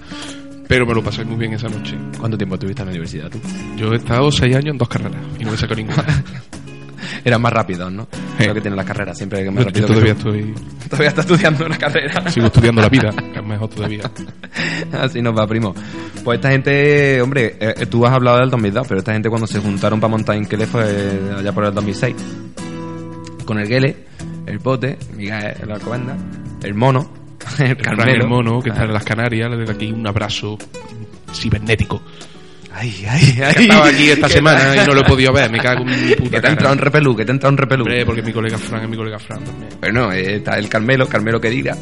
pero 0.69 0.85
me 0.85 0.93
lo 0.95 1.03
pasé 1.03 1.25
muy 1.25 1.39
bien 1.39 1.55
esa 1.55 1.69
noche. 1.69 1.97
¿Cuánto 2.19 2.37
tiempo 2.37 2.57
estuviste 2.57 2.83
en 2.83 2.89
la 2.89 2.91
universidad 2.91 3.31
tú? 3.31 3.41
Yo 3.79 3.95
he 3.95 3.97
estado 3.97 4.31
seis 4.31 4.55
años 4.55 4.73
en 4.73 4.79
dos 4.79 4.89
carreras 4.89 5.23
y 5.41 5.45
no 5.47 5.53
me 5.53 5.57
saco 5.57 5.75
ninguna. 5.75 6.05
Eran 7.25 7.41
más 7.41 7.51
rápidos, 7.51 7.91
¿no? 7.91 8.07
Sí. 8.39 8.45
Lo 8.45 8.53
que 8.53 8.61
tienen 8.61 8.77
las 8.77 8.85
carreras, 8.85 9.17
siempre 9.17 9.43
que 9.43 9.51
más 9.51 9.65
Yo 9.65 9.71
rápido. 9.71 9.87
que 9.87 9.93
todavía 9.95 10.15
tú. 10.17 10.35
estoy, 10.35 10.55
Todavía 10.91 11.09
está 11.09 11.21
estudiando 11.23 11.65
una 11.65 11.79
carrera. 11.79 12.31
sigo 12.31 12.47
estudiando 12.49 12.83
la 12.83 12.91
vida, 12.91 13.11
que 13.11 13.39
es 13.39 13.47
mejor 13.47 13.71
todavía. 13.71 14.03
Así 14.93 15.23
nos 15.23 15.35
va, 15.35 15.47
primo. 15.47 15.75
Pues 16.23 16.37
esta 16.37 16.51
gente, 16.51 17.23
hombre, 17.23 17.57
eh, 17.59 17.75
eh, 17.79 17.87
tú 17.87 18.05
has 18.05 18.13
hablado 18.13 18.37
del 18.37 18.51
2002, 18.51 18.87
pero 18.87 18.99
esta 18.99 19.15
gente 19.15 19.31
cuando 19.31 19.47
se 19.47 19.61
juntaron 19.61 19.99
para 19.99 20.11
montar 20.11 20.37
Inkele 20.37 20.67
fue 20.67 20.83
allá 21.39 21.53
por 21.53 21.65
el 21.65 21.73
2006. 21.73 22.15
Con 23.45 23.59
el 23.59 23.67
Gele, 23.69 23.97
el 24.47 24.61
Pote, 24.61 24.99
Miguel, 25.17 25.55
el 25.61 25.71
el 26.63 26.75
Mono, 26.75 27.11
el 27.59 27.67
El 27.71 27.77
Carmelo. 27.77 28.23
el 28.25 28.29
mono, 28.29 28.61
que 28.63 28.71
está 28.71 28.85
en 28.85 28.93
las 28.93 29.05
Canarias, 29.05 29.51
le 29.51 29.57
doy 29.57 29.75
aquí 29.75 29.93
un 29.93 30.07
abrazo 30.07 30.59
cibernético. 31.33 32.01
Ay, 32.75 33.05
ay, 33.09 33.39
ay. 33.43 33.55
Que 33.55 33.63
estaba 33.63 33.89
aquí 33.89 34.11
esta 34.11 34.29
semana 34.29 34.75
y 34.77 34.87
no 34.87 34.95
lo 34.95 35.01
he 35.01 35.05
podido 35.05 35.33
ver, 35.33 35.51
me 35.51 35.59
cago 35.59 35.83
en 35.83 36.09
mi 36.09 36.15
puta 36.15 36.31
Que 36.31 36.41
te 36.41 36.47
ha 36.47 36.51
entrado 36.51 36.73
un 36.73 36.79
repelú, 36.79 37.17
que 37.17 37.25
te 37.25 37.31
ha 37.31 37.35
entrado 37.35 37.53
un 37.53 37.59
repelú. 37.59 37.83
Hombre, 37.85 38.07
porque 38.07 38.23
mi 38.23 38.33
colega 38.33 38.59
Fran 38.59 38.85
es 38.85 38.89
mi 38.89 38.97
colega 38.97 39.19
Fran 39.19 39.45
también. 39.45 39.69
Bueno, 39.81 40.13
eh, 40.13 40.37
está 40.37 40.59
el 40.59 40.69
Carmelo, 40.69 41.07
Carmelo 41.07 41.41
que 41.41 41.51
diga. 41.51 41.77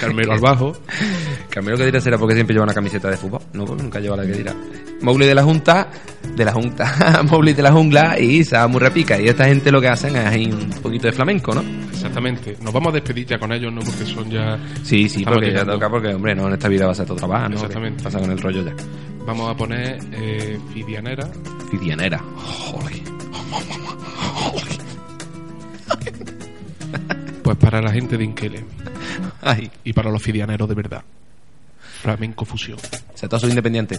Carmelo 0.00 0.32
al 0.32 0.40
bajo. 0.40 0.76
Carmelo 1.50 1.76
que 1.76 1.86
dirá 1.86 2.00
será 2.00 2.18
porque 2.18 2.34
siempre 2.34 2.54
lleva 2.54 2.64
una 2.64 2.74
camiseta 2.74 3.10
de 3.10 3.16
fútbol. 3.16 3.40
No, 3.52 3.64
porque 3.64 3.82
nunca 3.82 4.00
lleva 4.00 4.16
la 4.16 4.24
que 4.24 4.32
dirá. 4.32 4.54
Mowgli 5.00 5.26
de 5.26 5.34
la 5.34 5.42
Junta, 5.42 5.88
de 6.36 6.44
la 6.44 6.52
Junta, 6.52 7.22
Mowgli 7.30 7.52
de 7.52 7.62
la 7.62 7.72
Jungla 7.72 8.18
y 8.18 8.44
Samu 8.44 8.78
Repica. 8.78 9.20
Y 9.20 9.28
esta 9.28 9.44
gente 9.44 9.72
lo 9.72 9.80
que 9.80 9.88
hacen 9.88 10.14
es 10.16 10.26
ahí 10.26 10.46
un 10.46 10.70
poquito 10.82 11.06
de 11.06 11.12
flamenco, 11.12 11.54
¿no? 11.54 11.62
Exactamente. 11.90 12.56
Nos 12.62 12.72
vamos 12.72 12.90
a 12.90 12.94
despedir 12.94 13.26
ya 13.26 13.38
con 13.38 13.52
ellos, 13.52 13.72
¿no? 13.72 13.80
Porque 13.80 14.04
son 14.04 14.30
ya... 14.30 14.58
Sí, 14.82 15.08
sí, 15.08 15.24
porque 15.24 15.46
ya 15.46 15.52
llegando. 15.52 15.72
toca, 15.74 15.90
porque, 15.90 16.14
hombre, 16.14 16.34
no, 16.34 16.46
en 16.46 16.54
esta 16.54 16.68
vida 16.68 16.86
va 16.86 16.92
a 16.92 16.94
ser 16.94 17.06
todo 17.06 17.16
trabajo, 17.16 17.48
¿no? 17.48 17.56
Exactamente. 17.56 18.02
Pasa 18.02 18.18
con 18.18 18.30
el 18.30 18.38
rollo 18.38 18.64
ya. 18.64 18.72
Vamos 19.28 19.50
a 19.50 19.54
poner 19.54 19.98
eh, 20.12 20.58
Fidianera. 20.72 21.28
Fidianera. 21.70 22.18
Pues 27.42 27.56
para 27.58 27.82
la 27.82 27.92
gente 27.92 28.16
de 28.16 28.24
Inkele 28.24 28.64
Ay, 29.42 29.70
y 29.84 29.92
para 29.92 30.10
los 30.10 30.22
fidianeros 30.22 30.66
de 30.66 30.74
verdad. 30.74 31.02
Flamenco 32.00 32.46
fusión. 32.46 32.78
se 33.14 33.28
todos 33.28 33.44
independiente. 33.44 33.98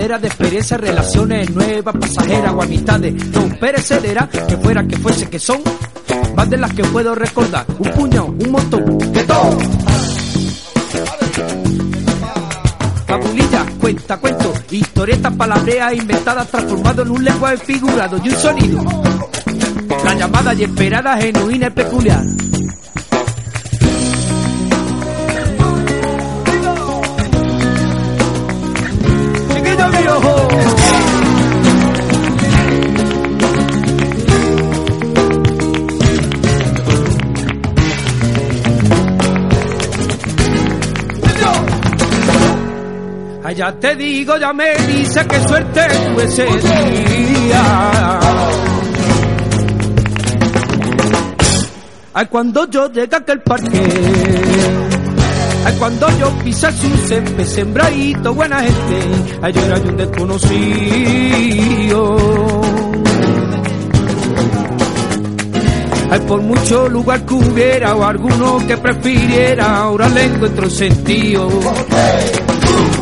Enredadera 0.00 0.18
de 0.18 0.28
experiencias, 0.28 0.80
relaciones 0.80 1.50
nuevas, 1.50 1.94
pasajeras 1.94 2.54
o 2.54 2.62
amistades 2.62 3.12
no 3.32 3.54
perecederas, 3.60 4.30
que 4.30 4.56
fuera 4.56 4.82
que 4.88 4.96
fuese 4.96 5.28
que 5.28 5.38
son, 5.38 5.60
más 6.34 6.48
de 6.48 6.56
las 6.56 6.72
que 6.72 6.82
puedo 6.84 7.14
recordar, 7.14 7.66
un 7.78 7.90
puñado, 7.90 8.24
un 8.28 8.50
montón, 8.50 8.98
de 9.12 9.24
todo. 9.24 9.58
Fabulillas, 13.06 13.66
cuenta, 13.78 14.16
cuento, 14.16 14.54
historietas, 14.70 15.34
palabreas 15.34 15.92
inventadas, 15.92 16.48
transformado 16.48 17.02
en 17.02 17.10
un 17.10 17.22
lenguaje 17.22 17.58
figurado 17.58 18.18
y 18.24 18.28
un 18.30 18.36
sonido. 18.36 18.82
La 20.02 20.14
llamada 20.14 20.54
y 20.54 20.64
esperada, 20.64 21.18
genuina 21.18 21.66
y 21.66 21.70
peculiar. 21.70 22.24
Allá 43.60 43.78
te 43.78 43.94
digo, 43.94 44.38
ya 44.38 44.54
me 44.54 44.74
dice 44.86 45.22
que 45.26 45.38
suerte 45.46 45.82
tuve 45.82 46.24
ese 46.24 46.46
día. 46.46 48.18
Ay, 52.14 52.26
cuando 52.30 52.66
yo 52.70 52.90
llegué 52.90 53.14
a 53.14 53.18
aquel 53.18 53.42
parque. 53.42 53.82
Ay, 55.66 55.74
cuando 55.78 56.08
yo 56.18 56.30
pisé 56.42 56.72
su 56.72 56.88
césped 57.06 57.44
sembradito, 57.44 58.32
buena 58.32 58.60
gente. 58.60 58.98
Ay, 59.42 59.52
yo 59.52 59.60
era 59.60 59.76
yo 59.76 59.90
un 59.90 59.96
desconocido. 59.98 60.56
Ay, 66.10 66.20
por 66.20 66.40
mucho 66.40 66.88
lugar 66.88 67.26
que 67.26 67.34
hubiera 67.34 67.94
o 67.94 68.04
alguno 68.04 68.66
que 68.66 68.78
prefiriera, 68.78 69.80
ahora 69.82 70.08
le 70.08 70.24
encuentro 70.24 70.70
sentido. 70.70 71.46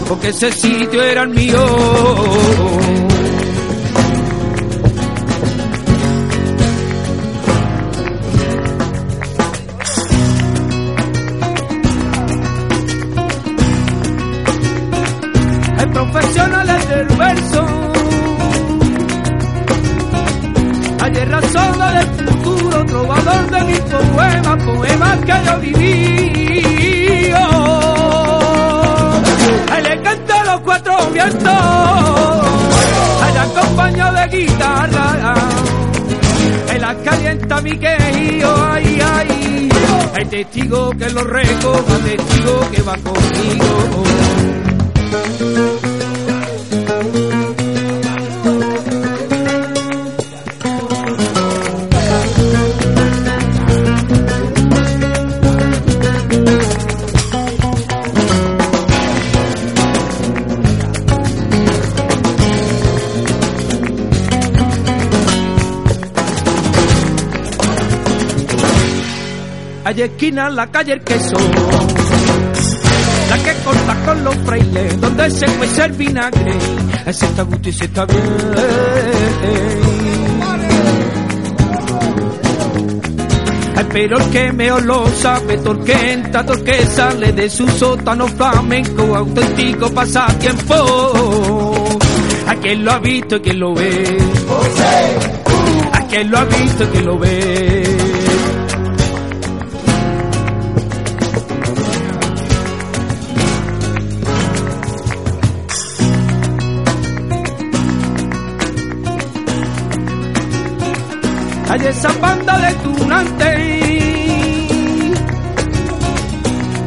Porque 0.08 0.28
ese 0.28 0.50
sitio 0.50 1.02
era 1.02 1.24
el 1.24 1.28
mío. 1.28 1.58
Hay 15.76 15.86
profesionales 15.92 16.88
del 16.88 17.06
verso. 17.08 17.66
Hay 21.00 21.14
razón 21.14 21.78
del 21.78 22.28
futuro, 22.28 22.86
trovador 22.86 23.50
de 23.50 23.64
mis 23.64 23.80
poemas, 23.80 24.64
poemas 24.64 25.18
que 25.26 25.32
yo 25.44 25.60
viví. 25.60 26.07
Calienta 37.08 37.60
mi 37.62 37.78
quejío, 37.78 38.54
ay, 38.70 38.98
ay. 39.00 39.68
Hay 40.14 40.24
testigo 40.26 40.90
que 40.90 41.08
lo 41.10 41.22
recoja, 41.24 41.98
testigo 42.04 42.70
que 42.70 42.82
va 42.82 42.96
conmigo. 42.96 44.47
Esquina 70.08 70.50
la 70.50 70.66
calle 70.66 70.92
El 70.92 71.00
Queso, 71.02 71.36
la 73.30 73.38
que 73.38 73.54
corta 73.64 73.96
con 74.04 74.24
los 74.24 74.36
frailes, 74.36 75.00
donde 75.00 75.30
se 75.30 75.46
cuece 75.46 75.84
el 75.84 75.92
vinagre, 75.92 76.56
se 77.12 77.26
está 77.26 77.42
gusto 77.42 77.68
y 77.68 77.72
se 77.72 77.84
está 77.84 78.04
bien. 78.04 79.78
pero 83.92 84.18
el 84.18 84.30
que 84.30 84.52
mejor 84.52 84.84
lo 84.84 85.06
sabe, 85.08 85.58
torquenta, 85.58 86.44
torque 86.44 86.86
sale 86.86 87.32
de 87.32 87.48
su 87.48 87.66
sótano 87.68 88.28
flamenco, 88.28 89.16
auténtico 89.16 89.90
pasatiempo. 89.90 91.88
A 92.46 92.54
quien 92.56 92.84
lo 92.84 92.92
ha 92.92 92.98
visto 92.98 93.36
y 93.36 93.40
quien 93.40 93.60
lo 93.60 93.74
ve. 93.74 94.18
A 95.92 96.06
quien 96.06 96.30
lo 96.30 96.38
ha 96.38 96.44
visto 96.44 96.84
y 96.84 96.86
quien 96.86 97.06
lo 97.06 97.18
ve. 97.18 97.77
Hay 111.80 111.86
esa 111.86 112.12
banda 112.20 112.58
de 112.58 112.74
tunantes. 112.74 113.58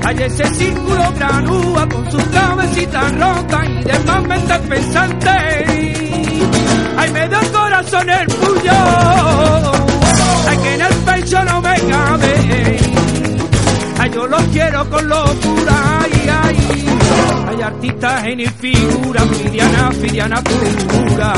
Hay 0.04 0.18
ese 0.24 0.54
círculo 0.56 1.14
granúa 1.14 1.88
con 1.88 2.12
sus 2.12 2.24
cabecitas 2.24 3.14
rotas 3.14 3.70
y 3.70 3.84
demás 3.86 4.24
mentes 4.24 4.58
pensantes. 4.58 5.34
Hay 6.98 7.12
medio 7.12 7.40
corazón 7.54 8.10
el 8.10 8.28
puyo. 8.28 8.74
Hay 10.50 10.58
que 10.58 10.74
en 10.74 10.82
el 10.82 10.94
pecho 10.94 11.44
no 11.46 11.62
me 11.62 11.80
cabe. 11.80 12.80
Ay, 13.98 14.12
yo 14.14 14.28
los 14.28 14.44
quiero 14.44 14.90
con 14.90 15.08
locura. 15.08 16.00
Ay, 16.02 16.30
ay. 16.44 16.86
Hay 17.48 17.62
artistas 17.62 18.26
en 18.26 18.54
figura, 18.56 19.22
filiana, 19.22 19.92
filiana 19.94 20.42
pura. 20.44 21.34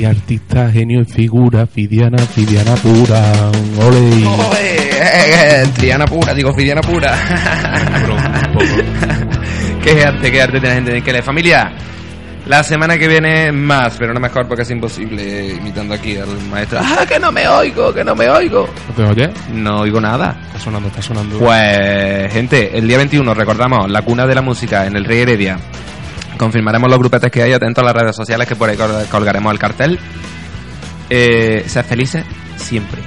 Hay 0.00 0.06
artistas, 0.06 0.72
genio 0.72 1.02
y 1.02 1.04
figura, 1.04 1.66
fidiana, 1.66 2.16
fidiana 2.16 2.74
pura. 2.76 3.50
Ole. 3.86 4.22
Eh, 4.22 4.92
eh, 4.94 5.68
Triana 5.74 6.06
pura, 6.06 6.32
digo 6.32 6.54
Fidiana 6.54 6.80
pura. 6.80 7.14
Qué 9.84 10.02
arte, 10.02 10.32
qué 10.32 10.40
arte 10.40 10.58
tiene 10.58 10.68
la 10.68 10.74
gente. 10.74 11.02
Que 11.02 11.12
le 11.12 11.20
familia. 11.20 11.70
La 12.46 12.62
semana 12.62 12.96
que 12.96 13.08
viene 13.08 13.52
más, 13.52 13.96
pero 13.98 14.14
no 14.14 14.20
mejor 14.20 14.48
porque 14.48 14.62
es 14.62 14.70
imposible 14.70 15.50
eh, 15.50 15.54
imitando 15.60 15.92
aquí 15.92 16.16
al 16.16 16.28
maestro. 16.50 16.80
¡Ah, 16.82 17.04
que 17.06 17.18
no 17.18 17.30
me 17.30 17.46
oigo, 17.46 17.92
que 17.92 18.02
no 18.02 18.14
me 18.14 18.30
oigo! 18.30 18.70
¿No 18.88 18.94
te 18.94 19.02
oyes? 19.02 19.30
No 19.52 19.80
oigo 19.80 20.00
nada. 20.00 20.34
Está 20.46 20.60
sonando, 20.60 20.88
está 20.88 21.02
sonando. 21.02 21.38
Pues, 21.38 22.32
gente, 22.32 22.78
el 22.78 22.88
día 22.88 22.96
21 22.96 23.34
recordamos 23.34 23.90
la 23.90 24.00
cuna 24.00 24.26
de 24.26 24.34
la 24.34 24.40
música 24.40 24.86
en 24.86 24.96
el 24.96 25.04
Rey 25.04 25.20
Heredia. 25.20 25.58
Confirmaremos 26.40 26.88
los 26.88 26.98
grupetes 26.98 27.30
que 27.30 27.42
hay, 27.42 27.52
atentos 27.52 27.82
a 27.82 27.86
las 27.86 27.94
redes 27.94 28.16
sociales 28.16 28.48
que 28.48 28.56
por 28.56 28.70
ahí 28.70 28.76
col- 28.78 29.06
colgaremos 29.10 29.52
el 29.52 29.58
cartel. 29.58 29.98
Eh, 31.10 31.64
sed 31.66 31.84
felices 31.84 32.24
siempre. 32.56 33.02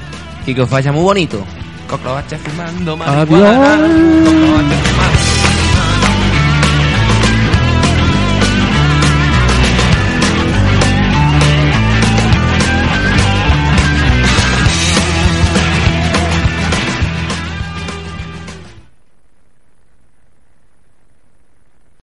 Y 0.46 0.54
que 0.54 0.62
os 0.62 0.70
vaya 0.70 0.92
muy 0.92 1.02
bonito. 1.02 1.44
Coclobache 1.90 2.38
fumando 2.38 2.96
marihuana. 2.96 3.22
Adiós. 3.24 3.40
Coclobache 4.24 4.76
fumando 4.84 5.33